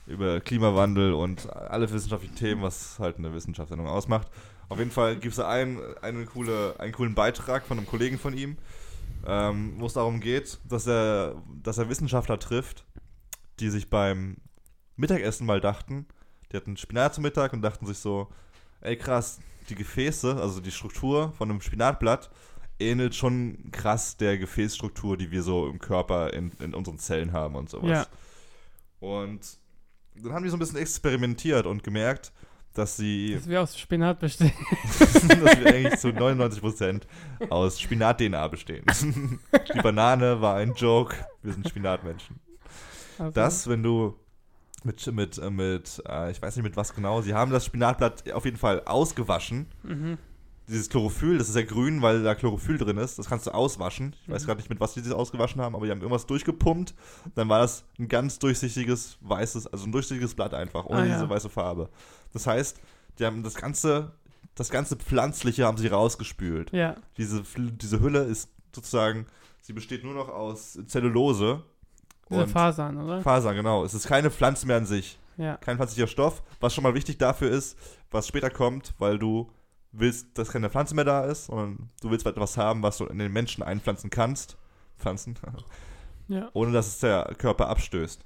[0.07, 4.29] Über Klimawandel und alle wissenschaftlichen Themen, was halt eine Wissenschaftssendung ausmacht.
[4.69, 8.19] Auf jeden Fall gibt es da einen, eine coole, einen coolen Beitrag von einem Kollegen
[8.19, 8.57] von ihm,
[9.27, 12.85] ähm, wo es darum geht, dass er, dass er Wissenschaftler trifft,
[13.61, 14.37] die sich beim
[14.97, 16.07] Mittagessen mal dachten,
[16.53, 18.29] die hatten Spinat zum Mittag und dachten sich so,
[18.81, 19.39] ey krass,
[19.69, 22.31] die Gefäße, also die Struktur von einem Spinatblatt,
[22.79, 27.57] ähnelt schon krass der Gefäßstruktur, die wir so im Körper in, in unseren Zellen haben
[27.57, 27.91] und sowas.
[27.91, 28.07] Ja.
[29.01, 29.41] Und
[30.15, 32.33] dann haben die so ein bisschen experimentiert und gemerkt,
[32.75, 34.53] dass sie, Dass wir aus Spinat bestehen.
[34.99, 37.03] dass wir eigentlich zu 99%
[37.49, 38.85] aus Spinat-DNA bestehen.
[39.75, 42.39] die Banane war ein Joke, wir sind Spinatmenschen.
[43.19, 44.15] Also, Das, wenn du
[44.85, 48.31] mit, mit, äh, mit äh, ich weiß nicht mit was genau, sie haben das Spinatblatt
[48.33, 49.67] auf jeden Fall ausgewaschen.
[49.83, 50.19] Mhm.
[50.69, 54.15] Dieses Chlorophyll, das ist ja grün, weil da Chlorophyll drin ist, das kannst du auswaschen.
[54.23, 54.47] Ich weiß Mhm.
[54.47, 56.95] gerade nicht, mit was die das ausgewaschen haben, aber die haben irgendwas durchgepumpt.
[57.35, 61.15] Dann war das ein ganz durchsichtiges, weißes, also ein durchsichtiges Blatt einfach, ohne Ah, ja.
[61.15, 61.89] diese weiße Farbe.
[62.35, 62.81] Das heißt,
[63.19, 64.13] die haben das ganze,
[64.55, 66.71] das ganze Pflanzliche haben sie rausgespült.
[66.73, 66.97] Ja.
[67.17, 69.25] Diese, diese Hülle ist sozusagen,
[69.63, 71.63] sie besteht nur noch aus Zellulose.
[72.31, 73.21] Diese und Fasern, oder?
[73.23, 73.85] Faser, genau.
[73.85, 75.19] Es ist keine Pflanze mehr an sich.
[75.37, 75.57] Ja.
[75.57, 77.79] kein pflanzlicher Stoff, was schon mal wichtig dafür ist,
[78.11, 79.49] was später kommt, weil du
[79.93, 83.19] willst, dass keine Pflanze mehr da ist, sondern du willst etwas haben, was du in
[83.19, 84.57] den Menschen einpflanzen kannst,
[84.99, 85.37] pflanzen,
[86.29, 86.49] Ja.
[86.55, 88.21] ohne dass es der Körper abstößt.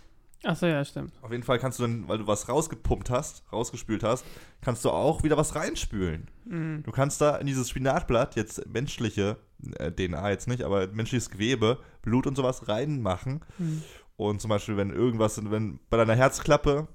[0.45, 1.13] Achso, ja, stimmt.
[1.23, 4.25] Auf jeden Fall kannst du dann, weil du was rausgepumpt hast, rausgespült hast,
[4.61, 6.29] kannst du auch wieder was reinspülen.
[6.45, 6.83] Mhm.
[6.83, 9.37] Du kannst da in dieses Spinatblatt jetzt menschliche,
[9.79, 13.45] äh, DNA jetzt nicht, aber menschliches Gewebe, Blut und sowas reinmachen.
[13.59, 13.83] Mhm.
[14.17, 16.89] Und zum Beispiel, wenn irgendwas, wenn bei deiner Herzklappe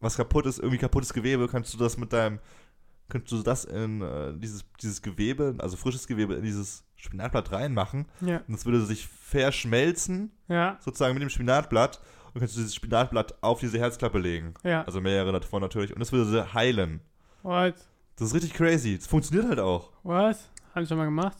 [0.00, 2.38] was kaputt ist, irgendwie kaputtes Gewebe, kannst du das mit deinem,
[3.08, 8.06] kannst du das in äh, dieses, dieses Gewebe, also frisches Gewebe, in dieses Spinatblatt reinmachen.
[8.20, 8.42] Ja.
[8.46, 10.76] Und es würde sich verschmelzen, Ja.
[10.80, 12.00] sozusagen mit dem Spinatblatt.
[12.36, 14.52] Und kannst du dieses Spinatblatt auf diese Herzklappe legen.
[14.62, 14.82] Ja.
[14.84, 15.94] Also mehrere davon natürlich.
[15.94, 17.00] Und das würde sie heilen.
[17.42, 17.76] What?
[18.16, 18.98] Das ist richtig crazy.
[18.98, 19.90] Das funktioniert halt auch.
[20.02, 20.50] Was?
[20.74, 21.38] Hab ich schon mal gemacht?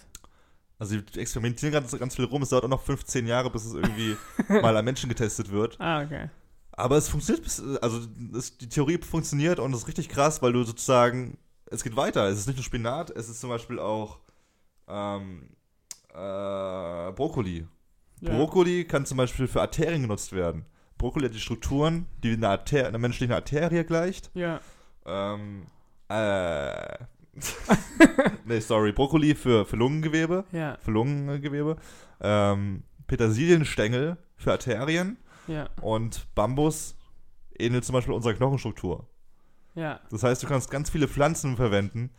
[0.78, 2.40] Also die experimentieren ganz, ganz viel rum.
[2.40, 4.16] Es dauert auch noch 15 Jahre, bis es irgendwie
[4.48, 5.78] mal an Menschen getestet wird.
[5.78, 6.30] Ah, okay.
[6.72, 8.00] Aber es funktioniert, bis, also
[8.34, 12.26] es, die Theorie funktioniert und das ist richtig krass, weil du sozusagen, es geht weiter.
[12.30, 14.20] Es ist nicht nur Spinat, es ist zum Beispiel auch
[14.88, 15.50] ähm,
[16.14, 17.66] äh, Brokkoli.
[18.22, 18.34] Ja.
[18.34, 20.64] Brokkoli kann zum Beispiel für Arterien genutzt werden.
[20.98, 24.30] Brokkoli hat die Strukturen, die einer, Arter einer menschlichen Arterie gleicht.
[24.34, 24.60] Ja.
[25.04, 25.66] Ähm,
[26.08, 26.96] äh,
[28.46, 30.78] nee, sorry, Brokkoli für, für Lungengewebe, Ja.
[30.80, 31.76] für Lungengewebe.
[32.20, 35.68] Ähm, Petersilienstängel für Arterien Ja.
[35.82, 36.96] und Bambus
[37.58, 39.06] ähnelt zum Beispiel unserer Knochenstruktur.
[39.74, 40.00] Ja.
[40.10, 42.10] Das heißt, du kannst ganz viele Pflanzen verwenden,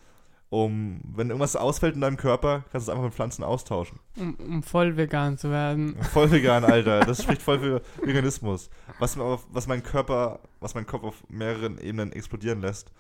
[0.49, 3.99] um, wenn irgendwas ausfällt in deinem Körper, kannst du es einfach mit Pflanzen austauschen.
[4.17, 6.01] Um, um voll vegan zu werden.
[6.13, 7.01] Voll vegan, Alter.
[7.01, 8.69] Das spricht voll für Veganismus.
[8.99, 12.91] Was, was mein Körper, was mein Kopf auf mehreren Ebenen explodieren lässt.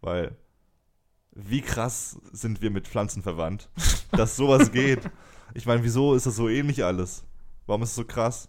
[0.00, 0.36] Weil,
[1.30, 3.68] wie krass sind wir mit Pflanzen verwandt,
[4.12, 5.08] dass sowas geht.
[5.54, 7.24] Ich meine, wieso ist das so ähnlich alles?
[7.66, 8.48] Warum ist es so krass?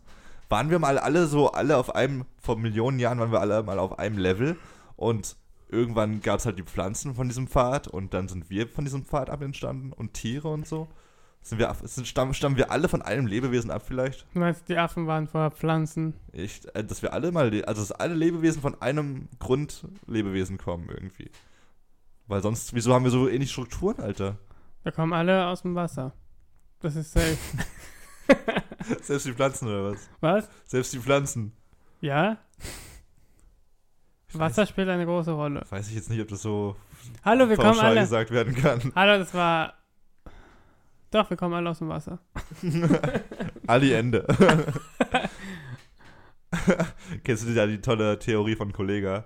[0.49, 3.77] Waren wir mal alle so, alle auf einem, vor Millionen Jahren waren wir alle mal
[3.77, 4.57] auf einem Level
[4.95, 5.35] und
[5.69, 9.05] irgendwann gab es halt die Pflanzen von diesem Pfad und dann sind wir von diesem
[9.05, 10.87] Pfad ab entstanden und Tiere und so.
[11.41, 14.25] Sind wir, sind, stammen, stammen wir alle von einem Lebewesen ab vielleicht?
[14.33, 16.13] Du meinst, die Affen waren vorher Pflanzen?
[16.33, 21.31] Ich, äh, dass wir alle mal, also dass alle Lebewesen von einem Grundlebewesen kommen irgendwie.
[22.27, 24.37] Weil sonst, wieso haben wir so ähnliche Strukturen, Alter?
[24.83, 26.13] Wir kommen alle aus dem Wasser.
[26.79, 27.37] Das ist safe.
[29.01, 30.09] Selbst die Pflanzen oder was?
[30.19, 30.49] Was?
[30.65, 31.53] Selbst die Pflanzen.
[32.01, 32.37] Ja?
[34.29, 35.63] Ich Wasser spielt eine große Rolle.
[35.69, 36.75] Weiß, ich jetzt nicht, ob das so
[37.23, 38.01] Hallo, wir kommen alle.
[38.01, 38.91] gesagt werden kann.
[38.95, 39.73] Hallo, das war.
[41.11, 42.19] Doch, wir kommen alle aus dem Wasser.
[43.67, 44.27] Ali Ende.
[47.23, 49.25] Kennst du da die tolle Theorie von Kollega,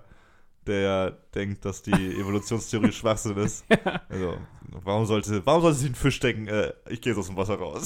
[0.66, 3.64] der denkt, dass die Evolutionstheorie Schwachsinn ist?
[4.08, 4.36] Also,
[4.70, 7.56] warum sollte, warum sollte sich ein Fisch denken, äh, ich gehe jetzt aus dem Wasser
[7.56, 7.84] raus?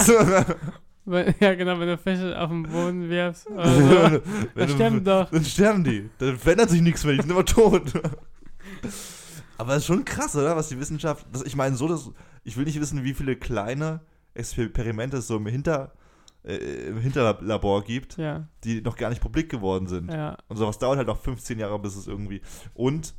[1.40, 3.46] Ja, genau, wenn du Fische auf den Boden wirfst.
[3.50, 3.70] Oder
[4.10, 4.20] so.
[4.54, 5.30] Das du- stimmt doch.
[5.30, 6.10] Dann sterben die.
[6.18, 7.82] Dann verändert sich nichts mehr, die sind immer tot.
[9.58, 10.54] Aber es ist schon krass, oder?
[10.56, 11.26] Was die Wissenschaft.
[11.32, 12.10] Das, ich meine, so, dass,
[12.44, 14.00] ich will nicht wissen, wie viele kleine
[14.34, 15.92] Experimente es so im, Hinter,
[16.44, 16.56] äh,
[16.88, 20.12] im Hinterlabor gibt, Ja, die noch gar nicht publik geworden sind.
[20.12, 20.36] ja.
[20.48, 22.42] Und sowas dauert halt noch 15 Jahre, bis es irgendwie.
[22.74, 23.14] Und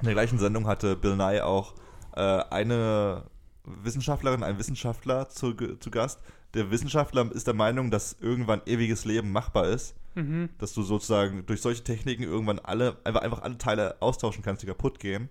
[0.00, 1.74] in der gleichen Sendung hatte Bill Nye auch
[2.16, 3.24] äh, eine
[3.64, 6.20] Wissenschaftlerin, einen Wissenschaftler zu, zu Gast.
[6.54, 9.94] Der Wissenschaftler ist der Meinung, dass irgendwann ewiges Leben machbar ist.
[10.14, 10.50] Mhm.
[10.58, 14.66] Dass du sozusagen durch solche Techniken irgendwann alle, einfach, einfach alle Teile austauschen kannst, die
[14.66, 15.28] kaputt gehen.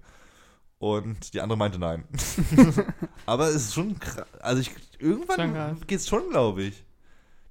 [0.80, 2.04] Und die andere meinte nein.
[3.26, 4.28] Aber es ist schon krass.
[4.42, 6.84] Also ich, irgendwann geht's schon, glaube ich.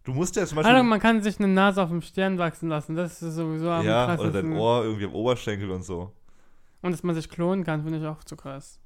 [0.04, 0.74] Du musst ja zum Beispiel.
[0.74, 2.94] Hallo, man kann sich eine Nase auf dem Stirn wachsen lassen.
[2.94, 4.50] Das ist sowieso am ja, oder krassesten.
[4.50, 6.12] dein Ohr irgendwie am Oberschenkel und so.
[6.82, 8.81] Und dass man sich klonen kann, finde ich auch zu krass.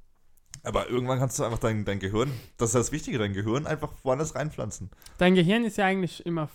[0.63, 3.91] Aber irgendwann kannst du einfach dein, dein Gehirn, das ist das Wichtige, dein Gehirn einfach
[4.03, 4.89] woanders reinpflanzen.
[5.17, 6.49] Dein Gehirn ist ja eigentlich immer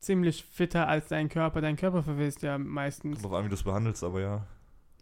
[0.00, 1.60] ziemlich fitter als dein Körper.
[1.60, 3.20] Dein Körper verwest ja meistens.
[3.20, 4.46] Kommt Drauf an, wie du es behandelst, aber ja.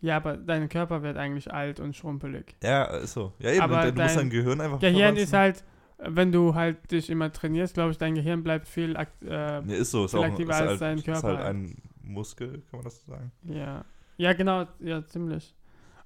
[0.00, 2.56] Ja, aber dein Körper wird eigentlich alt und schrumpelig.
[2.62, 3.32] Ja, ist so.
[3.38, 5.22] Ja, eben, Aber du, du musst dein dein Gehirn einfach Gehirn verwanzen.
[5.24, 5.64] ist halt,
[5.98, 9.92] wenn du halt dich immer trainierst, glaube ich, dein Gehirn bleibt viel äh, Ja, ist
[9.92, 10.04] so.
[10.06, 11.46] Ist viel auch, ist aktiver als halt, dein Ist Körper halt halt.
[11.48, 13.30] ein Muskel, kann man das so sagen?
[13.44, 13.84] Ja.
[14.16, 15.54] Ja, genau, ja, ziemlich.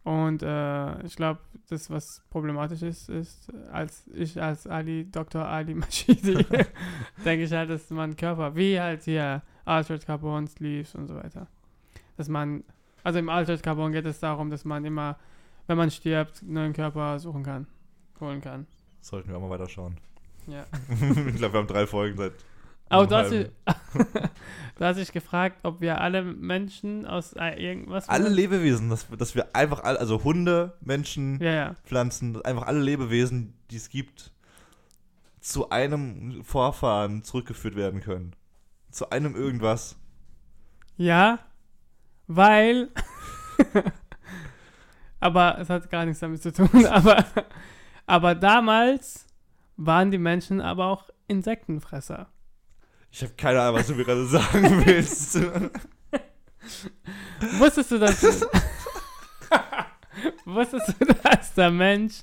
[0.07, 5.45] Und äh, ich glaube, das, was problematisch ist, ist, als ich als Ali, Dr.
[5.45, 6.47] Ali Mashidi,
[7.25, 11.49] denke ich halt, dass man Körper, wie halt hier Altered Carbon Sleeves und so weiter,
[12.17, 12.63] dass man,
[13.03, 15.19] also im Altered Carbon geht es darum, dass man immer,
[15.67, 17.67] wenn man stirbt, einen neuen Körper suchen kann,
[18.21, 18.69] holen kann.
[19.01, 19.97] Sollten wir auch mal weiterschauen.
[20.47, 20.67] Ja.
[21.27, 22.35] ich glaube, wir haben drei Folgen seit.
[22.89, 24.31] Aber du hast, dich, halben.
[24.77, 28.09] du hast dich gefragt, ob wir alle Menschen aus äh, irgendwas.
[28.09, 31.75] Alle Lebewesen, dass, dass wir einfach alle, also Hunde, Menschen, Ja, ja.
[31.85, 34.33] Pflanzen, einfach alle Lebewesen, die es gibt,
[35.41, 38.35] zu einem Vorfahren zurückgeführt werden können.
[38.91, 39.97] Zu einem irgendwas.
[40.97, 41.39] Ja.
[42.27, 42.91] weil.
[45.21, 46.87] aber es hat gar nichts damit zu tun.
[46.87, 47.25] Aber,
[48.07, 49.27] aber damals
[49.77, 52.29] waren die Menschen aber auch Insektenfresser.
[53.11, 55.39] Ich habe keine Ahnung, was du mir gerade sagen willst.
[57.59, 58.23] Wusstest du, dass.
[60.45, 62.23] Wusstest du, dass der Mensch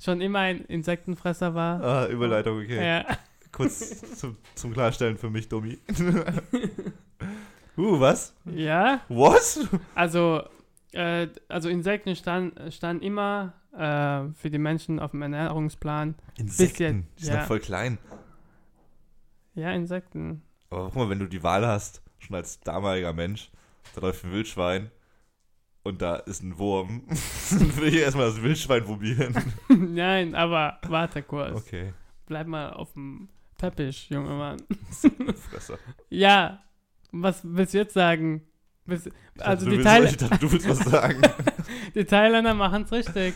[0.00, 1.82] schon immer ein Insektenfresser war?
[1.82, 2.84] ah, Überleitung, okay.
[2.84, 3.16] Ja.
[3.52, 5.78] Kurz zum, zum Klarstellen für mich, Dummi.
[7.76, 8.34] uh, was?
[8.44, 9.60] Ja, Was?
[9.94, 10.42] also,
[10.92, 16.14] äh, also Insekten standen stand immer äh, für die Menschen auf dem Ernährungsplan.
[16.36, 17.06] Insekten.
[17.18, 17.44] Die sind ja.
[17.44, 17.98] voll klein.
[19.58, 20.42] Ja, Insekten.
[20.70, 23.50] Aber guck mal, wenn du die Wahl hast, schon als damaliger Mensch,
[23.94, 24.92] da läuft ein Wildschwein
[25.82, 27.02] und da ist ein Wurm,
[27.50, 29.34] dann will ich erstmal das Wildschwein probieren.
[29.68, 31.56] Nein, aber warte kurz.
[31.56, 31.92] Okay,
[32.26, 34.62] Bleib mal auf dem Teppich, junger Mann.
[35.50, 35.78] Fresser.
[36.08, 36.62] Ja,
[37.10, 38.42] was willst du jetzt sagen?
[38.84, 41.20] Willst, also dachte, die, willst, ich dachte, du willst was sagen.
[41.96, 43.34] die Thailänder machen es richtig.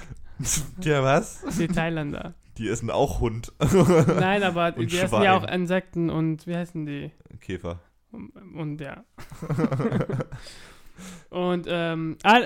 [0.83, 1.43] ja, was?
[1.59, 2.35] Die Thailänder.
[2.59, 3.53] Die essen auch Hund.
[3.61, 5.23] Nein, aber die Und essen Schwein.
[5.23, 7.11] ja auch Insekten und wie heißen die?
[7.41, 7.81] Käfer.
[8.13, 9.05] Und ja.
[11.31, 12.43] und ähm, all-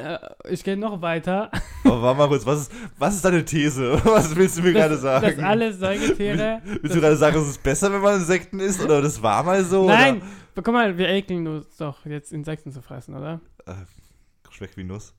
[0.47, 1.51] äh, ich gehe noch weiter.
[1.85, 4.01] Aber warte mal kurz, was ist, was ist deine These?
[4.05, 5.27] Was willst du mir gerade sagen?
[5.27, 6.63] dass alle Säugetiere.
[6.65, 8.81] Willst du gerade sagen, es ist besser, wenn man Insekten isst?
[8.83, 9.87] Oder das war mal so?
[9.89, 10.23] Nein,
[10.55, 13.41] guck mal, wir ekeln uns doch jetzt Insekten zu fressen, oder?
[13.67, 13.73] Oder?
[13.75, 15.13] Äh, schmeckt wie Nuss.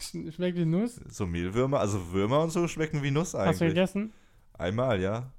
[0.00, 1.00] Sch- Schmeckt wie Nuss.
[1.08, 3.74] So Mehlwürmer, also Würmer und so schmecken wie Nuss Hast du eigentlich.
[3.74, 4.12] gegessen?
[4.58, 5.30] Einmal, ja.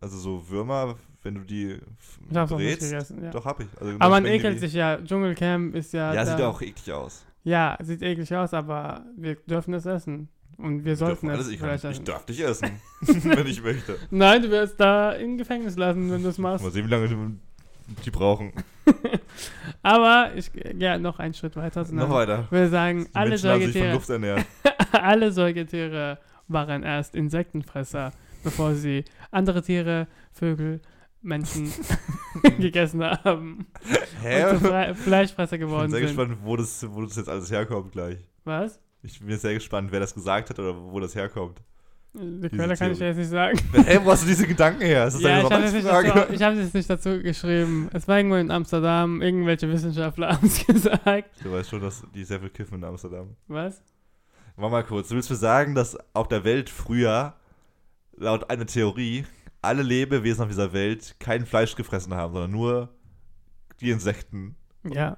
[0.00, 1.78] Also so Würmer, wenn du die
[2.30, 3.30] Ich hab's brätst, gegessen, ja.
[3.30, 3.66] doch hab ich.
[3.80, 4.98] Also Aber man ekelt sich ja.
[5.02, 6.12] Dschungelcamp ist ja.
[6.14, 7.24] Ja, da, sieht ja auch eklig aus.
[7.44, 10.28] Ja, sieht eklig aus, aber wir dürfen es essen.
[10.56, 12.04] Und wir sollten Dürfen es ich, vielleicht ich essen.
[12.04, 13.98] darf dich essen, wenn ich möchte.
[14.10, 16.64] Nein, du wirst da in Gefängnis lassen, wenn du es machst.
[16.64, 17.16] Mal sehen, wie lange die,
[18.04, 18.52] die brauchen.
[19.82, 21.84] Aber ich gehe noch einen Schritt weiter.
[21.84, 22.42] sondern Noch weiter.
[22.46, 24.44] Ich will sagen, Die alle Menschen Säugetiere,
[24.92, 26.18] alle Säugetiere
[26.48, 30.80] waren erst Insektenfresser, bevor sie andere Tiere, Vögel,
[31.22, 31.72] Menschen
[32.58, 33.66] gegessen haben.
[34.20, 34.44] Hä?
[34.44, 36.08] Und zu Fre Fleischfresser Ich bin geworden sehr sind.
[36.08, 38.18] gespannt, wo das, wo das jetzt alles herkommt gleich.
[38.44, 38.78] Was?
[39.02, 41.60] Ich bin sehr gespannt, wer das gesagt hat oder wo das herkommt.
[42.16, 42.98] Die Quelle kann ich Theorie.
[42.98, 43.58] dir jetzt nicht sagen.
[43.86, 45.06] Hä, wo hast du diese Gedanken her?
[45.08, 47.88] Ist das Ja, ich habe es nicht, dazu- ich nicht dazu geschrieben.
[47.92, 49.20] Es war irgendwo in Amsterdam.
[49.20, 51.30] Irgendwelche Wissenschaftler haben es gesagt.
[51.42, 53.34] Du weißt schon, dass die sehr viel kiffen in Amsterdam.
[53.48, 53.82] Was?
[54.56, 55.08] Mach mal kurz.
[55.08, 57.34] Du willst mir sagen, dass auf der Welt früher,
[58.16, 59.24] laut einer Theorie,
[59.60, 62.90] alle Lebewesen auf dieser Welt kein Fleisch gefressen haben, sondern nur
[63.80, 64.54] die Insekten.
[64.88, 65.16] Ja.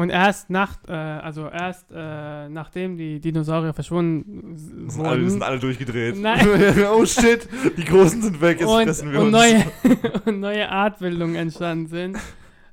[0.00, 5.40] Und erst nach, äh, also erst äh, nachdem die Dinosaurier verschwunden sind, alle, die sind
[5.40, 6.16] wurden alle durchgedreht.
[6.16, 6.46] Nein.
[6.90, 9.32] oh shit, die Großen sind weg, jetzt und, fressen wir und, uns.
[9.32, 9.64] neue,
[10.24, 12.16] und neue Artbildungen entstanden sind,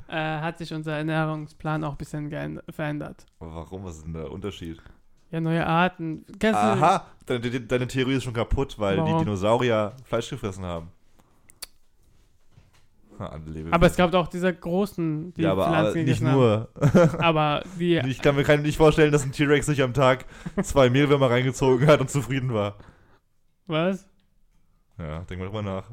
[0.08, 3.26] äh, hat sich unser Ernährungsplan auch ein bisschen verändert.
[3.42, 3.84] Aber warum?
[3.84, 4.82] Was ist denn der Unterschied?
[5.30, 6.24] Ja, neue Arten.
[6.40, 9.18] Kennst du, Aha, deine, deine- deine Theorie ist schon kaputt, weil Warum?
[9.18, 10.92] die Dinosaurier Fleisch gefressen haben.
[13.72, 16.34] Aber es gab auch diese großen, die ja, aber Pflanzen nicht haben.
[16.34, 16.70] nur.
[17.20, 20.26] Aber die, Ich kann mir kann nicht vorstellen, dass ein T-Rex sich am Tag
[20.62, 22.76] zwei Mehlwürmer reingezogen hat und zufrieden war.
[23.66, 24.08] was?
[25.00, 25.92] Ja, denk mal drüber nach.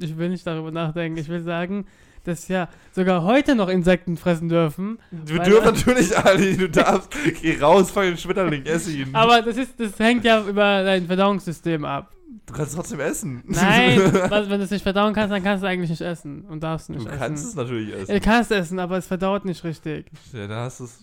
[0.00, 1.18] Ich will nicht darüber nachdenken.
[1.18, 1.86] Ich will sagen,
[2.24, 4.98] dass ja sogar heute noch Insekten fressen dürfen.
[5.10, 7.10] Wir dürfen natürlich alle, du darfst.
[7.42, 9.14] Geh raus, fang den Schmetterling, ess ihn.
[9.14, 12.14] Aber das ist, das hängt ja über dein Verdauungssystem ab.
[12.46, 13.42] Du kannst trotzdem essen.
[13.46, 16.90] Nein, wenn du es nicht verdauen kannst, dann kannst du eigentlich nicht essen und darfst
[16.90, 17.18] nicht Du essen.
[17.18, 18.20] kannst es natürlich Du essen.
[18.20, 20.10] kannst essen, aber es verdaut nicht richtig.
[20.32, 21.00] Ja, da hast du es.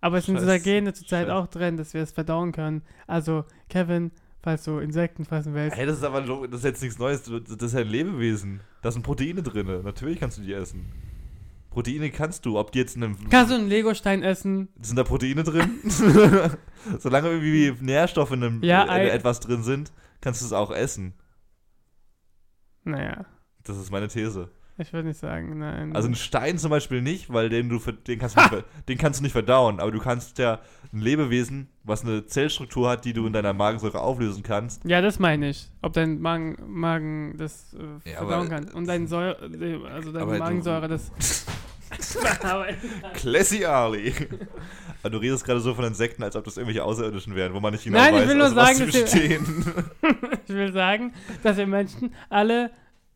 [0.00, 2.82] Aber es sind Scheiß- dieser Gene zurzeit auch drin, dass wir es verdauen können.
[3.06, 4.10] Also, Kevin,
[4.42, 5.76] falls du Insekten fressen willst.
[5.76, 7.22] Hey, das ist aber das ist jetzt nichts Neues.
[7.22, 8.60] Du- Das ist ja ein Lebewesen.
[8.82, 9.66] Da sind Proteine drin.
[9.82, 10.84] Natürlich kannst du die essen.
[11.70, 12.58] Proteine kannst du.
[12.58, 13.16] Ob die jetzt in einem.
[13.30, 14.68] Kannst du einen Legostein essen?
[14.82, 15.70] Sind da Proteine drin?
[16.98, 19.90] Solange irgendwie Nährstoffe in, einem, Ja, in ei- etwas drin sind,
[20.24, 21.14] kannst du es auch essen.
[22.82, 23.24] Naja,
[23.62, 24.50] Das ist meine These.
[24.76, 25.94] ich würde nicht sagen, nein.
[25.96, 29.20] Also ein Stein zum Beispiel nicht, weil den du den kannst du, nicht, den kannst
[29.20, 30.60] du nicht verdauen, aber du kannst ja
[30.92, 34.84] ein Lebewesen, was eine Zellstruktur hat, die du in deiner Magensäure auflösen kannst.
[34.84, 35.70] ja, das meine ich.
[35.80, 38.68] Ob dein Magen, Magen das äh, Ja, verdauen aber- kann.
[38.74, 39.38] Und dein Säure,
[39.90, 41.46] also deine Aber du- Magensäure das.
[43.14, 44.12] Classy Ali.
[45.04, 47.74] Aber du redest gerade so von Insekten, als ob das irgendwelche Außerirdischen wären, wo man
[47.74, 49.74] nicht genau Nein, ich weiß, will nur was sagen, sie dass bestehen.
[50.46, 51.12] ich will sagen,
[51.42, 52.70] dass wir Menschen alle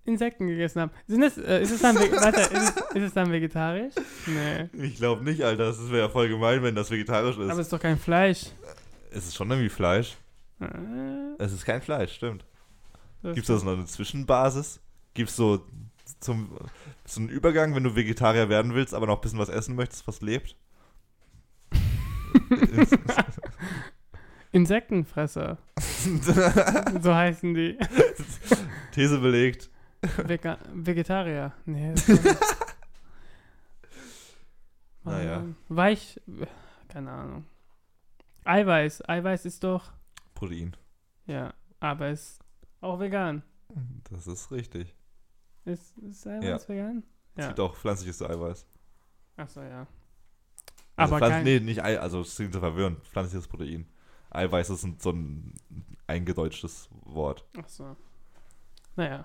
[0.04, 0.90] Insekten gegessen haben.
[1.06, 3.94] Sind es, äh, ist, es dann, warte, ist, es, ist es dann vegetarisch?
[4.26, 4.68] Nee.
[4.84, 5.64] Ich glaube nicht, Alter.
[5.64, 7.44] Das wäre ja voll gemein, wenn das vegetarisch ist.
[7.44, 8.48] Aber es ist doch kein Fleisch.
[9.10, 10.18] es ist schon irgendwie Fleisch.
[10.60, 10.66] Äh,
[11.38, 12.44] Es ist kein Fleisch, stimmt.
[13.22, 14.80] das Gibt es da so eine Zwischenbasis?
[15.14, 15.64] Gibt es so
[16.20, 16.50] zum
[17.06, 20.06] so einen Übergang, wenn du Vegetarier werden willst, aber noch ein bisschen was essen möchtest,
[20.06, 20.54] was lebt?
[24.52, 25.58] Insektenfresser.
[27.02, 27.78] so heißen die.
[28.92, 29.70] These belegt.
[30.24, 31.52] Vega Vegetarier.
[31.66, 31.94] Nee.
[35.04, 35.44] Naja.
[35.68, 36.20] Weich.
[36.88, 37.44] Keine Ahnung.
[38.44, 39.08] Eiweiß.
[39.08, 39.92] Eiweiß ist doch.
[40.34, 40.76] Protein.
[41.26, 42.40] Ja, aber ist
[42.82, 43.42] auch vegan.
[44.10, 44.94] Das ist richtig.
[45.64, 47.04] Ist, ist Eiweiß vegan?
[47.36, 47.48] Es Ja.
[47.48, 48.66] gibt auch pflanzliches Eiweiß.
[49.36, 49.86] Achso, ja.
[50.98, 52.98] Also aber Pflanz kein, nee, nicht Ei, also es klingt so verwirrend.
[53.06, 53.86] Pflanzliches Protein.
[54.30, 55.54] Eiweiß ist so ein
[56.06, 57.44] eingedeutschtes Wort.
[57.56, 57.96] Achso.
[58.96, 59.24] Naja.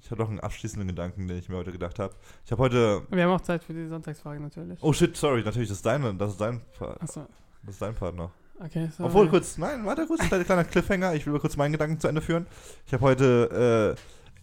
[0.00, 2.14] Ich habe noch einen abschließenden Gedanken, den ich mir heute gedacht habe.
[2.44, 3.06] Ich habe heute.
[3.10, 4.78] Wir haben auch Zeit für die Sonntagsfrage natürlich.
[4.82, 7.26] Oh shit, sorry, natürlich, das ist deine, das ist dein, Pa- Achso.
[7.62, 8.30] das ist dein Partner.
[8.60, 9.08] Okay, sorry.
[9.08, 11.14] Obwohl, kurz, nein, warte kurz, ein kleiner Cliffhanger.
[11.14, 12.46] Ich will mal kurz meinen Gedanken zu Ende führen.
[12.86, 13.96] Ich habe heute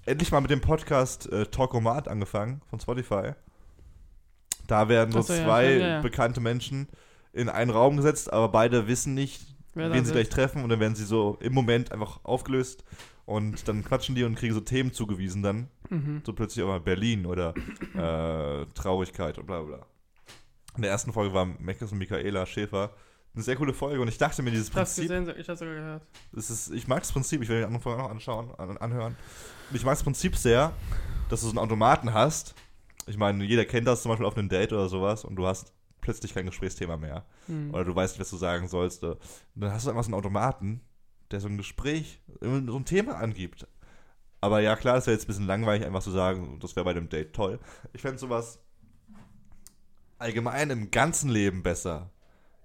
[0.06, 3.34] äh, endlich mal mit dem Podcast äh, Talkomat angefangen von Spotify.
[4.74, 6.02] Da werden so so, zwei ja, ja.
[6.02, 6.88] bekannte Menschen
[7.32, 10.80] in einen Raum gesetzt, aber beide wissen nicht, Wer wen sie gleich treffen und dann
[10.80, 12.84] werden sie so im Moment einfach aufgelöst
[13.26, 15.68] und dann quatschen die und kriegen so Themen zugewiesen dann.
[15.92, 16.24] Mhm.
[16.26, 17.54] So plötzlich mal Berlin oder
[17.94, 19.86] äh, Traurigkeit und bla bla.
[20.76, 22.96] In der ersten Folge war Meckes und Michaela Schäfer.
[23.36, 25.76] Eine sehr coole Folge und ich dachte mir, dieses Ich Prinzip, gesehen, ich hab's sogar
[25.76, 26.08] gehört.
[26.32, 28.78] das ist, ich mag das Prinzip, ich will den anderen Folge auch noch anschauen, an,
[28.78, 29.16] anhören.
[29.70, 30.74] Und ich mag das Prinzip sehr,
[31.30, 32.56] dass du so einen Automaten hast.
[33.08, 35.74] Ich meine, jeder kennt das zum Beispiel auf einem Date oder sowas und du hast
[36.02, 37.26] plötzlich kein Gesprächsthema mehr.
[37.48, 37.74] Mhm.
[37.74, 39.04] Oder du weißt nicht, was du sagen sollst.
[39.04, 39.18] Und
[39.56, 40.82] dann hast du einfach so einen Automaten,
[41.32, 43.68] der so ein Gespräch, so ein Thema angibt.
[44.42, 46.94] Aber ja, klar, das wäre jetzt ein bisschen langweilig, einfach zu sagen, das wäre bei
[46.94, 47.60] dem Date toll.
[47.94, 48.60] Ich fände sowas
[50.20, 52.10] allgemein im ganzen Leben besser.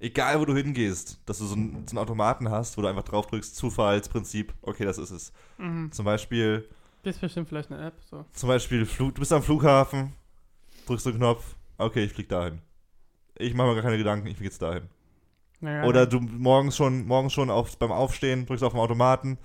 [0.01, 3.03] Egal, wo du hingehst, dass du so einen, so einen Automaten hast, wo du einfach
[3.03, 5.33] drauf drückst, Zufallsprinzip, okay, das ist es.
[5.59, 5.91] Mhm.
[5.91, 6.69] Zum Beispiel,
[7.03, 8.25] Gibt's bestimmt vielleicht eine App, so.
[8.33, 10.13] zum Beispiel, Flug, du bist am Flughafen,
[10.89, 12.61] drückst den Knopf, okay, ich flieg dahin.
[13.37, 14.89] Ich mache mir gar keine Gedanken, ich flieg jetzt dahin.
[15.61, 19.39] Naja, Oder du morgens schon, morgens schon auf, beim Aufstehen drückst auf den Automaten,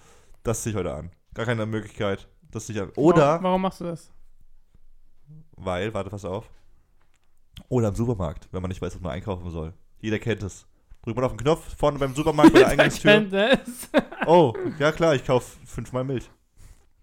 [0.44, 1.12] das ziehe ich heute an.
[1.34, 2.92] Gar keine Möglichkeit, das ziehe ich an.
[2.96, 4.12] Oder, Warum, warum machst du das?
[5.56, 6.50] weil, warte, pass auf.
[7.70, 9.74] Oder im Supermarkt, wenn man nicht weiß, was man einkaufen soll.
[10.00, 10.68] Jeder kennt es.
[11.04, 13.28] Drückt man auf den Knopf, vorne beim Supermarkt bei der Eingangstür.
[14.26, 16.30] Oh, ja klar, ich kaufe fünfmal Milch.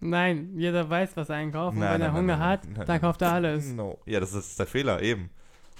[0.01, 1.75] Nein, jeder weiß, was er einkauft.
[1.75, 3.73] Und Nein, wenn er nein, Hunger nein, hat, dann kauft er alles.
[3.73, 3.99] No.
[4.07, 5.31] Ja, das ist der Fehler, eben.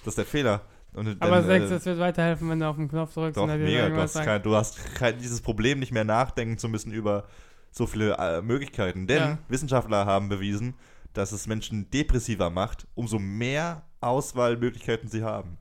[0.05, 0.63] Das ist der Fehler.
[0.93, 3.49] Und dann, Aber du, äh, es wird weiterhelfen, wenn du auf den Knopf drückst Doch,
[3.49, 3.89] er mega.
[3.89, 7.25] Du hast, kein, du hast kein, dieses Problem nicht mehr nachdenken zu müssen über
[7.71, 9.07] so viele äh, Möglichkeiten.
[9.07, 9.39] Denn Ja.
[9.49, 10.75] Wissenschaftler haben bewiesen,
[11.13, 15.59] dass es Menschen depressiver macht, umso mehr Auswahlmöglichkeiten sie haben.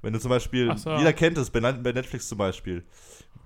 [0.00, 0.94] Wenn du zum Beispiel, so.
[0.96, 2.84] jeder kennt es, bei, bei Netflix zum Beispiel.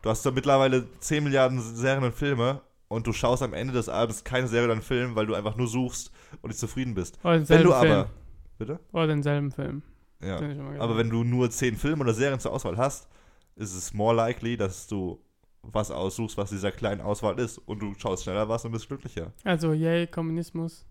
[0.02, 3.88] Du hast da mittlerweile 10 Milliarden Serien und Filme und du schaust am Ende des
[3.88, 6.10] Abends keine Serie oder einen Film, weil du einfach nur suchst
[6.42, 7.18] und nicht zufrieden bist.
[7.22, 7.92] Oder Wenn denselben du Film.
[7.92, 8.10] aber.
[8.58, 8.80] Bitte?
[8.92, 9.82] Oder denselben Film.
[10.22, 10.38] Ja.
[10.38, 13.08] Den Aber wenn du nur zehn Filme oder Serien zur Auswahl hast,
[13.56, 15.20] ist es more likely, dass du
[15.62, 17.58] was aussuchst, was dieser kleinen Auswahl ist.
[17.58, 19.32] Und du schaust schneller was und bist glücklicher.
[19.44, 20.86] Also, yay, Kommunismus.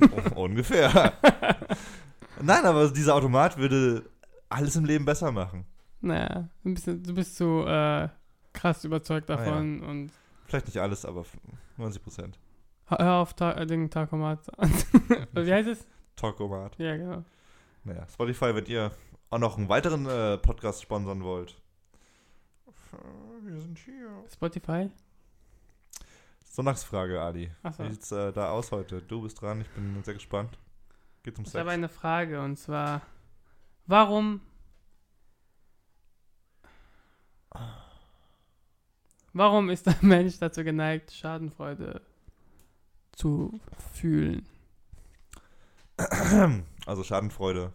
[0.00, 1.12] Un- Ungefähr.
[2.40, 4.04] Nein, aber dieser Automat würde
[4.48, 5.64] alles im Leben besser machen.
[6.00, 8.08] Naja, du bist, du bist so äh,
[8.52, 9.38] krass überzeugt Ah, ja.
[9.44, 10.12] davon und
[10.48, 11.26] Vielleicht nicht alles, aber
[11.76, 12.38] 90 Prozent.
[12.86, 14.46] hör auf Ta äh, den Takomat.
[15.34, 15.86] Wie heißt es?
[16.16, 16.78] Talkomat.
[16.78, 17.22] Ja, genau.
[17.84, 18.90] Naja, Spotify, wenn ihr
[19.28, 21.60] auch noch einen weiteren äh, Podcast sponsern wollt.
[23.42, 24.08] Wir sind hier.
[24.32, 24.90] Spotify?
[26.46, 27.50] Sonntagsfrage, Ali.
[27.62, 27.84] Achso.
[27.84, 29.02] Wie sieht's äh, da aus heute?
[29.02, 30.58] Du bist dran, ich bin sehr gespannt.
[31.24, 31.60] Geht um Ich Sex.
[31.60, 33.02] habe eine Frage und zwar,
[33.86, 34.40] warum
[39.32, 42.02] warum ist der Mensch dazu geneigt, Schadenfreude
[43.12, 43.60] zu
[43.92, 44.46] fühlen?
[46.86, 47.72] Also Schadenfreude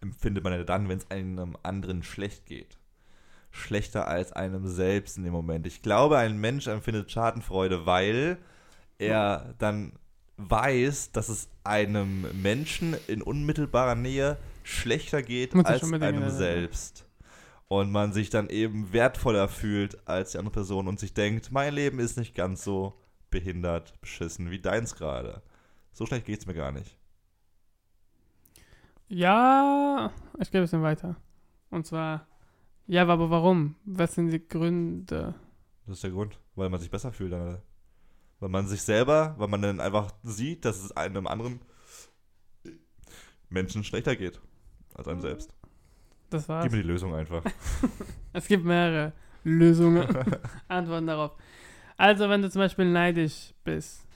[0.00, 2.78] empfindet man ja dann, wenn es einem anderen schlecht geht.
[3.50, 5.66] Schlechter als einem selbst in dem Moment.
[5.66, 8.38] Ich glaube, ein Mensch empfindet Schadenfreude, weil
[8.98, 9.92] er dann
[10.36, 17.04] weiß, dass es einem Menschen in unmittelbarer Nähe schlechter geht als einem selbst.
[17.72, 21.72] Und man sich dann eben wertvoller fühlt als die andere Person und sich denkt, mein
[21.72, 22.92] Leben ist nicht ganz so
[23.30, 25.40] behindert, beschissen wie deins gerade.
[25.94, 26.98] So schlecht geht's mir gar nicht.
[29.08, 31.16] Ja, ich gehe ein bisschen weiter.
[31.70, 32.26] Und zwar,
[32.86, 33.76] ja, aber warum?
[33.86, 35.34] Was sind die Gründe?
[35.86, 37.32] Das ist der Grund, weil man sich besser fühlt.
[37.32, 37.62] Dann,
[38.38, 41.62] weil man sich selber, weil man dann einfach sieht, dass es einem anderen
[43.48, 44.42] Menschen schlechter geht
[44.92, 45.54] als einem selbst.
[46.32, 46.64] Das war's.
[46.64, 47.42] Gib mir die Lösung einfach.
[48.34, 49.12] Es gibt mehrere
[49.44, 50.06] Lösungen,
[50.68, 51.32] Antworten darauf.
[51.98, 54.06] Also, wenn du zum Beispiel neidisch bist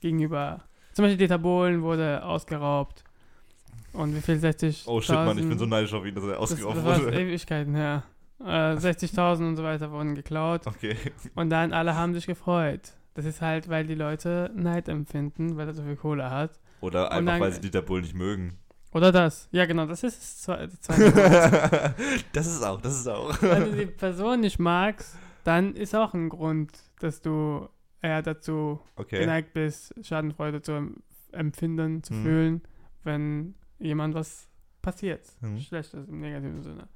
[0.00, 0.62] gegenüber,
[0.92, 3.02] zum Beispiel Dieter Bohlen wurde ausgeraubt
[3.92, 4.36] Und wie viel?
[4.36, 4.84] 60.000?
[4.86, 7.00] Oh shit, Mann, ich bin so neidisch auf ihn, dass er Das, ausgeraubt das war
[7.02, 7.20] wurde.
[7.20, 8.04] Ewigkeiten her.
[8.40, 8.44] Äh,
[8.76, 10.66] 60.000 und so weiter wurden geklaut.
[10.66, 10.96] Okay.
[11.34, 12.92] Und dann alle haben sich gefreut.
[13.14, 16.60] Das ist halt, weil die Leute Neid empfinden, weil er so viel Kohle hat.
[16.82, 18.58] Oder einfach, dann- weil sie Dieter Bull nicht mögen.
[18.96, 19.48] Oder das.
[19.52, 21.12] Ja, genau, das ist das zwe- das zweite.
[21.12, 22.24] Grund.
[22.32, 23.40] das ist auch, das ist auch.
[23.42, 27.68] Wenn du die Person nicht magst, dann ist auch ein Grund, dass du
[28.00, 29.18] eher dazu Okay.
[29.20, 32.22] geneigt bist, Schadenfreude zu em- empfinden, zu Mhm.
[32.22, 32.62] fühlen,
[33.04, 34.48] wenn jemand was
[34.80, 35.26] passiert.
[35.40, 35.58] Mhm.
[35.60, 36.88] Schlechtes im negativen Sinne.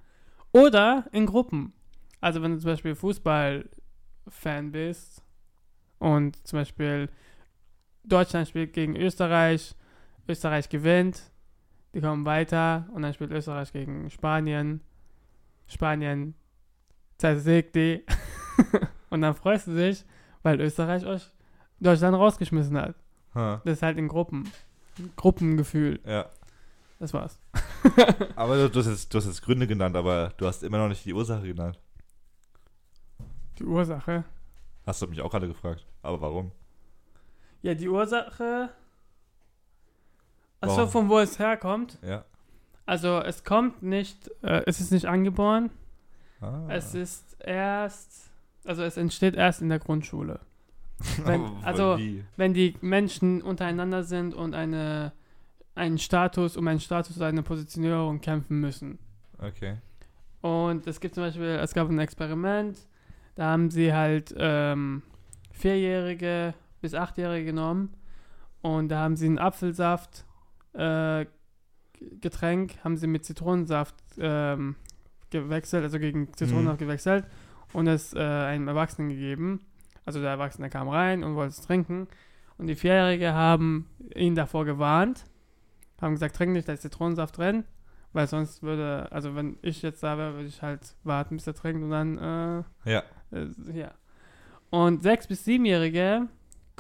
[0.53, 1.73] Oder in Gruppen.
[2.21, 5.23] Also wenn du zum Beispiel Fußball-Fan bist
[5.99, 7.09] und zum Beispiel
[8.05, 9.75] Deutschland spielt gegen Österreich,
[10.29, 11.23] Österreich gewinnt,
[11.95, 14.81] die kommen weiter und dann spielt Österreich gegen Spanien,
[15.67, 16.35] Spanien
[17.19, 18.05] zersägt die
[19.11, 20.05] und dann freust du dich,
[20.43, 21.31] weil Österreich euch
[21.81, 22.95] Deutschland rausgeschmissen hat.
[23.35, 24.51] Ha, Das ist halt in Gruppen.
[25.17, 26.01] Gruppengefühl.
[26.05, 26.27] ja.
[26.99, 27.41] Das war's.
[28.37, 30.89] Aber du, du, hast jetzt, du hast jetzt Gründe genannt, aber du hast immer noch
[30.89, 31.79] nicht die Ursache genannt.
[33.59, 34.25] Die Ursache.
[34.85, 35.87] Hast du mich auch gerade gefragt.
[36.03, 36.53] Aber warum?
[37.63, 38.69] Ja, die Ursache.
[40.61, 41.99] Achso, von wo es herkommt.
[42.03, 42.25] Ja.
[42.87, 45.71] Also, es kommt nicht, äh, es ist nicht angeboren.
[46.41, 46.65] Ah.
[46.69, 48.31] Es ist erst,
[48.65, 50.41] also es entsteht erst in der Grundschule.
[51.25, 52.25] wenn- also- wie?
[52.37, 55.13] Wenn die Menschen untereinander sind und eine,
[55.75, 58.99] einen Status, um einen Status oder eine Positionierung kämpfen müssen.
[59.39, 59.77] Okay.
[60.43, 62.77] Und es gibt zum Beispiel, es gab ein Experiment,
[63.35, 65.03] da haben sie halt ähm,
[65.53, 67.95] Vierjährige bis Achtjährige genommen
[68.63, 70.25] und da haben sie einen Apfelsaft
[70.75, 71.27] äh,
[72.21, 74.77] Getränk, haben sie mit Zitronensaft ähm,
[75.31, 77.27] gewechselt, also gegen Zitronensaft gewechselt
[77.73, 79.61] und es äh, einem Erwachsenen gegeben.
[80.07, 82.09] Also der Erwachsene kam rein und wollte es trinken
[82.57, 85.25] und die Vierjährige haben ihn davor gewarnt,
[86.01, 87.65] haben gesagt, trink nicht, da ist Zitronensaft drin.
[88.13, 91.55] Weil sonst würde, also wenn ich jetzt da wäre, würde ich halt warten, bis er
[91.55, 92.19] trinkt und dann,
[92.85, 93.03] äh, Ja.
[93.31, 93.93] äh, ja.
[94.71, 96.27] Und sechs- bis siebenjährige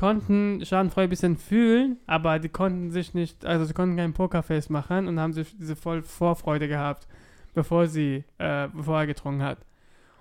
[0.01, 4.71] konnten Schadenfreude ein bisschen fühlen, aber die konnten sich nicht, also sie konnten kein Pokerface
[4.71, 7.07] machen und haben sich diese voll Vorfreude gehabt,
[7.53, 9.59] bevor sie, äh, bevor er getrunken hat.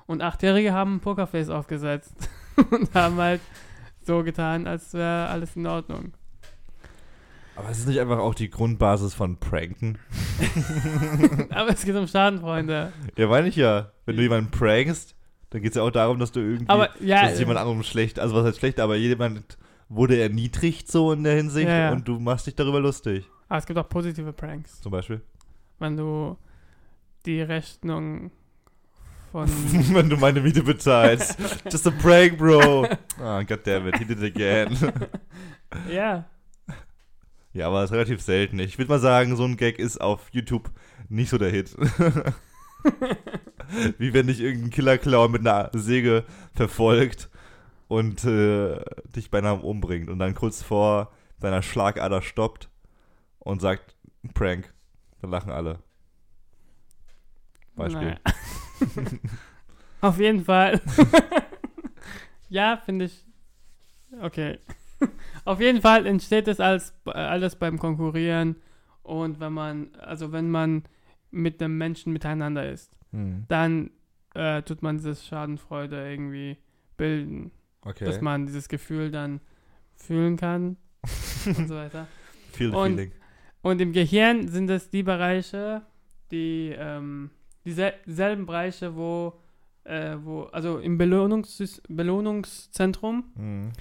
[0.06, 2.14] Und Achtjährige haben ein Pokerface aufgesetzt
[2.72, 3.40] und haben halt
[4.02, 6.12] so getan, als wäre alles in Ordnung.
[7.56, 9.98] Aber es ist nicht einfach auch die Grundbasis von Pranken?
[11.52, 12.92] aber es geht um Schadenfreunde.
[13.16, 13.94] Ja, meine ich ja.
[14.06, 15.16] Wenn du jemanden prankst,
[15.52, 18.20] dann geht es ja auch darum, dass du irgendwie, Aber ja, dass jemand anderem schlecht,
[18.20, 19.58] also was heißt schlecht, aber jemand
[19.90, 21.92] wurde erniedrigt so in der Hinsicht Ja, ja.
[21.92, 23.26] und du machst dich darüber lustig.
[23.48, 24.80] aber es gibt auch positive Pranks.
[24.82, 25.22] Zum Beispiel.
[25.80, 26.38] wenn du
[27.26, 28.32] die Rechnung
[29.32, 29.48] von
[29.94, 31.38] Wenn du meine Miete bezahlst.
[31.72, 32.88] Just a prank, bro.
[33.20, 34.78] Ah, goddammit, he did it again.
[35.92, 36.26] ja
[37.52, 38.60] ja, aber das ist relativ selten.
[38.60, 40.70] Ich würde mal sagen, so ein Gag ist auf YouTube
[41.10, 41.76] nicht so der Hit.
[43.98, 47.30] Wie wenn dich irgendein Killer-Clown mit einer Säge verfolgt
[47.90, 48.80] und äh,
[49.16, 52.70] dich beinahe umbringt und dann kurz vor deiner Schlagader stoppt
[53.40, 53.96] und sagt,
[54.34, 54.74] Prank.
[55.22, 55.80] Dann lachen alle.
[57.76, 58.02] Beispiel.
[58.02, 58.20] naja.
[60.02, 60.82] auf jeden Fall
[62.50, 63.26] ja finde ich
[64.22, 64.60] okay
[65.46, 68.58] auf jeden Fall entsteht es als alles beim Konkurrieren
[69.04, 70.84] und wenn man also wenn man
[71.32, 73.46] mit einem Menschen miteinander ist Hm.
[73.48, 73.92] dann
[74.36, 76.58] äh, tut man dieses Schadenfreude irgendwie
[76.98, 77.52] bilden
[77.82, 78.06] Okay.
[78.06, 79.40] dass man dieses Gefühl dann
[79.96, 80.78] fühlen kann
[81.46, 82.08] und so weiter
[82.52, 83.12] Feel the und- feeling.
[83.62, 85.82] Und im Gehirn sind es die Bereiche,
[86.32, 87.30] die ähm,
[87.66, 89.34] diese- dieselben Bereiche, wo,
[89.84, 93.72] äh, wo also im Belohnungs Belohnungszentrum, Mhm.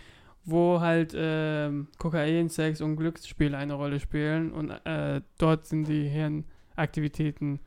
[0.44, 6.08] wo halt ähm, Kokain, Sex und Glücksspiele eine Rolle spielen und äh, dort sind die
[6.08, 7.60] Hirnaktivitäten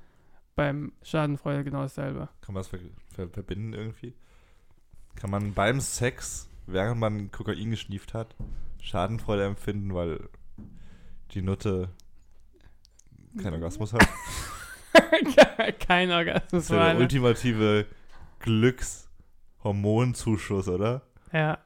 [0.55, 2.29] beim Schadenfreude genau dasselbe.
[2.41, 2.79] Kann man das ver
[3.13, 4.13] ver verbinden irgendwie?
[5.15, 8.35] Kann man beim Sex, während man Kokain geschnieft hat,
[8.81, 10.27] Schadenfreude empfinden, weil
[11.31, 11.89] die Nutte
[13.37, 14.07] keinen Orgasmus hat?
[15.79, 16.51] Kein Orgasmus.
[16.51, 17.85] Das ist ja der ultimative
[18.39, 21.03] Glückshormonzuschuss, oder?
[21.31, 21.59] Ja.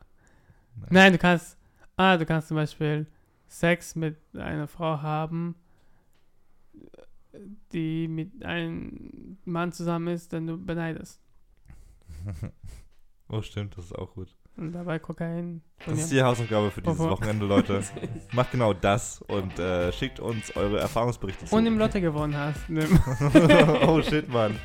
[0.89, 1.57] Nein, du kannst,
[1.95, 3.07] ah, du kannst zum Beispiel
[3.47, 5.55] Sex mit einer Frau haben,
[7.71, 11.21] die mit einem Mann zusammen ist, den du beneidest.
[13.29, 14.29] Oh, stimmt, das ist auch gut.
[14.57, 15.61] Und dabei Kokain.
[15.85, 17.83] Das ist die Hausaufgabe für dieses Wochenende, Leute.
[18.31, 21.55] Macht genau das und äh, schickt uns eure Erfahrungsberichte zu.
[21.55, 22.69] Und im Lotte gewonnen hast.
[22.69, 22.99] Nimm.
[23.85, 24.57] oh shit, Mann.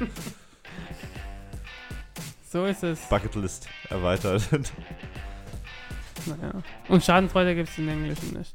[2.48, 3.00] So ist es.
[3.08, 4.48] Bucketlist erweitert.
[6.26, 6.52] Naja.
[6.88, 8.54] Und Schadenfreude gibt es in Englischen nicht.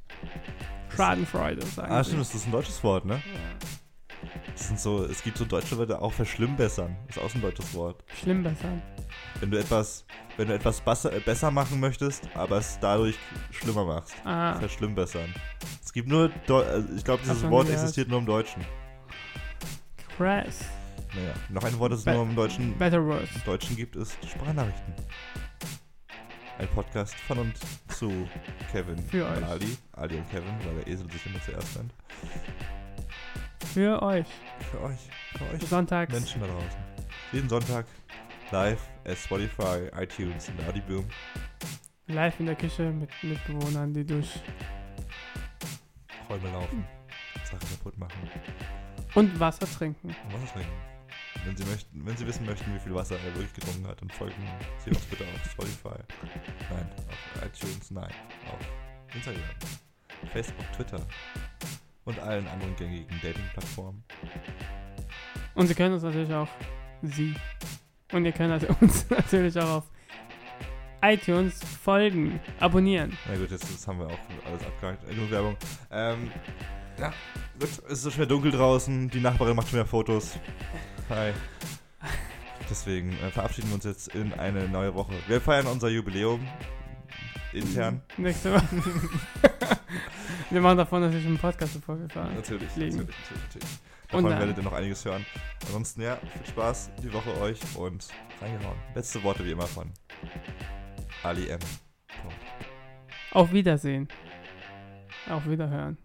[0.96, 3.16] Schadenfreude, sagen Ah, stimmt, das ist ein deutsches Wort, ne?
[3.16, 3.68] Ja.
[4.54, 6.96] Das sind so, es gibt so deutsche Wörter auch verschlimmbessern.
[7.08, 8.04] Das ist auch ein deutsches Wort.
[8.22, 8.70] Schlimm besser.
[9.40, 10.06] Wenn du etwas,
[10.38, 13.16] wenn du etwas besser, äh, besser machen möchtest, aber es dadurch
[13.52, 14.16] schlimmer machst.
[14.24, 15.34] Ah, Verschlimmbessern.
[15.84, 17.82] Es gibt nur, Deu also ich glaube, dieses Wort gehört?
[17.82, 18.64] existiert nur im Deutschen.
[20.18, 20.60] krass.
[21.16, 23.30] Naja, noch ein Wort, das es Be- nur im Deutschen, Better worse.
[23.36, 24.94] im Deutschen gibt, ist Sprachnachrichten.
[26.58, 27.54] Ein Podcast von und
[27.90, 28.28] zu
[28.72, 29.46] Kevin Für und euch.
[29.50, 29.78] Ali.
[29.94, 31.94] Ali und Kevin, weil der Esel sich immer zuerst nennt.
[33.74, 34.28] Für euch.
[34.72, 35.00] Für euch.
[35.38, 36.14] Für euch Sonntags.
[36.14, 36.80] Menschen da draußen.
[37.32, 37.86] Jeden Sonntag
[38.52, 41.06] live at Spotify, iTunes und Audiboom.
[42.08, 44.40] Live in der Küche mit Mitbewohnern, die durch.
[46.30, 46.86] Räume laufen.
[47.44, 48.30] Sachen kaputt machen.
[49.16, 50.08] Und Wasser trinken.
[50.10, 50.72] Und Wasser trinken.
[51.44, 54.10] Wenn Sie, möchten, wenn Sie wissen möchten, wie viel Wasser er wirklich getrunken hat, dann
[54.10, 54.36] folgen
[54.84, 56.00] Sie uns bitte auf Spotify.
[56.72, 58.12] Nein, auf iTunes, nein.
[58.52, 59.44] Auf Instagram,
[60.32, 61.06] Facebook, Twitter
[62.06, 64.04] und allen anderen gängigen Dating-Plattformen.
[65.56, 66.48] Und sie können uns natürlich auch.
[67.02, 67.34] Sie.
[68.12, 69.84] Und ihr könnt also uns natürlich auch auf
[71.02, 73.16] iTunes folgen, abonnieren.
[73.28, 75.08] Na gut, jetzt, jetzt haben wir auch alles abgehakt.
[75.08, 75.58] Genug Werbung.
[75.92, 76.32] Ähm,
[77.00, 77.14] ja,
[77.60, 79.10] gut, es ist so schwer dunkel draußen.
[79.10, 80.40] Die Nachbarin macht schon wieder Fotos.
[81.10, 81.34] Hi.
[82.70, 85.14] Deswegen äh, verabschieden wir uns jetzt in eine neue Woche.
[85.28, 86.48] Wir feiern unser Jubiläum.
[87.54, 88.02] Intern.
[88.18, 88.66] Nächste Woche.
[90.50, 92.36] Wir machen davon natürlich einen Podcast bevor wir fahren.
[92.36, 93.16] Natürlich, natürlich, natürlich,
[93.48, 93.70] natürlich.
[94.12, 95.26] Und Davon werdet ihr noch einiges hören.
[95.66, 98.08] Ansonsten, ja, viel Spaß die Woche euch und
[98.42, 98.78] reingehauen.
[98.94, 99.92] Letzte Worte wie immer von
[101.24, 101.60] Ali M.
[103.32, 104.08] Auf Wiedersehen.
[105.28, 105.98] Auf Wiederhören.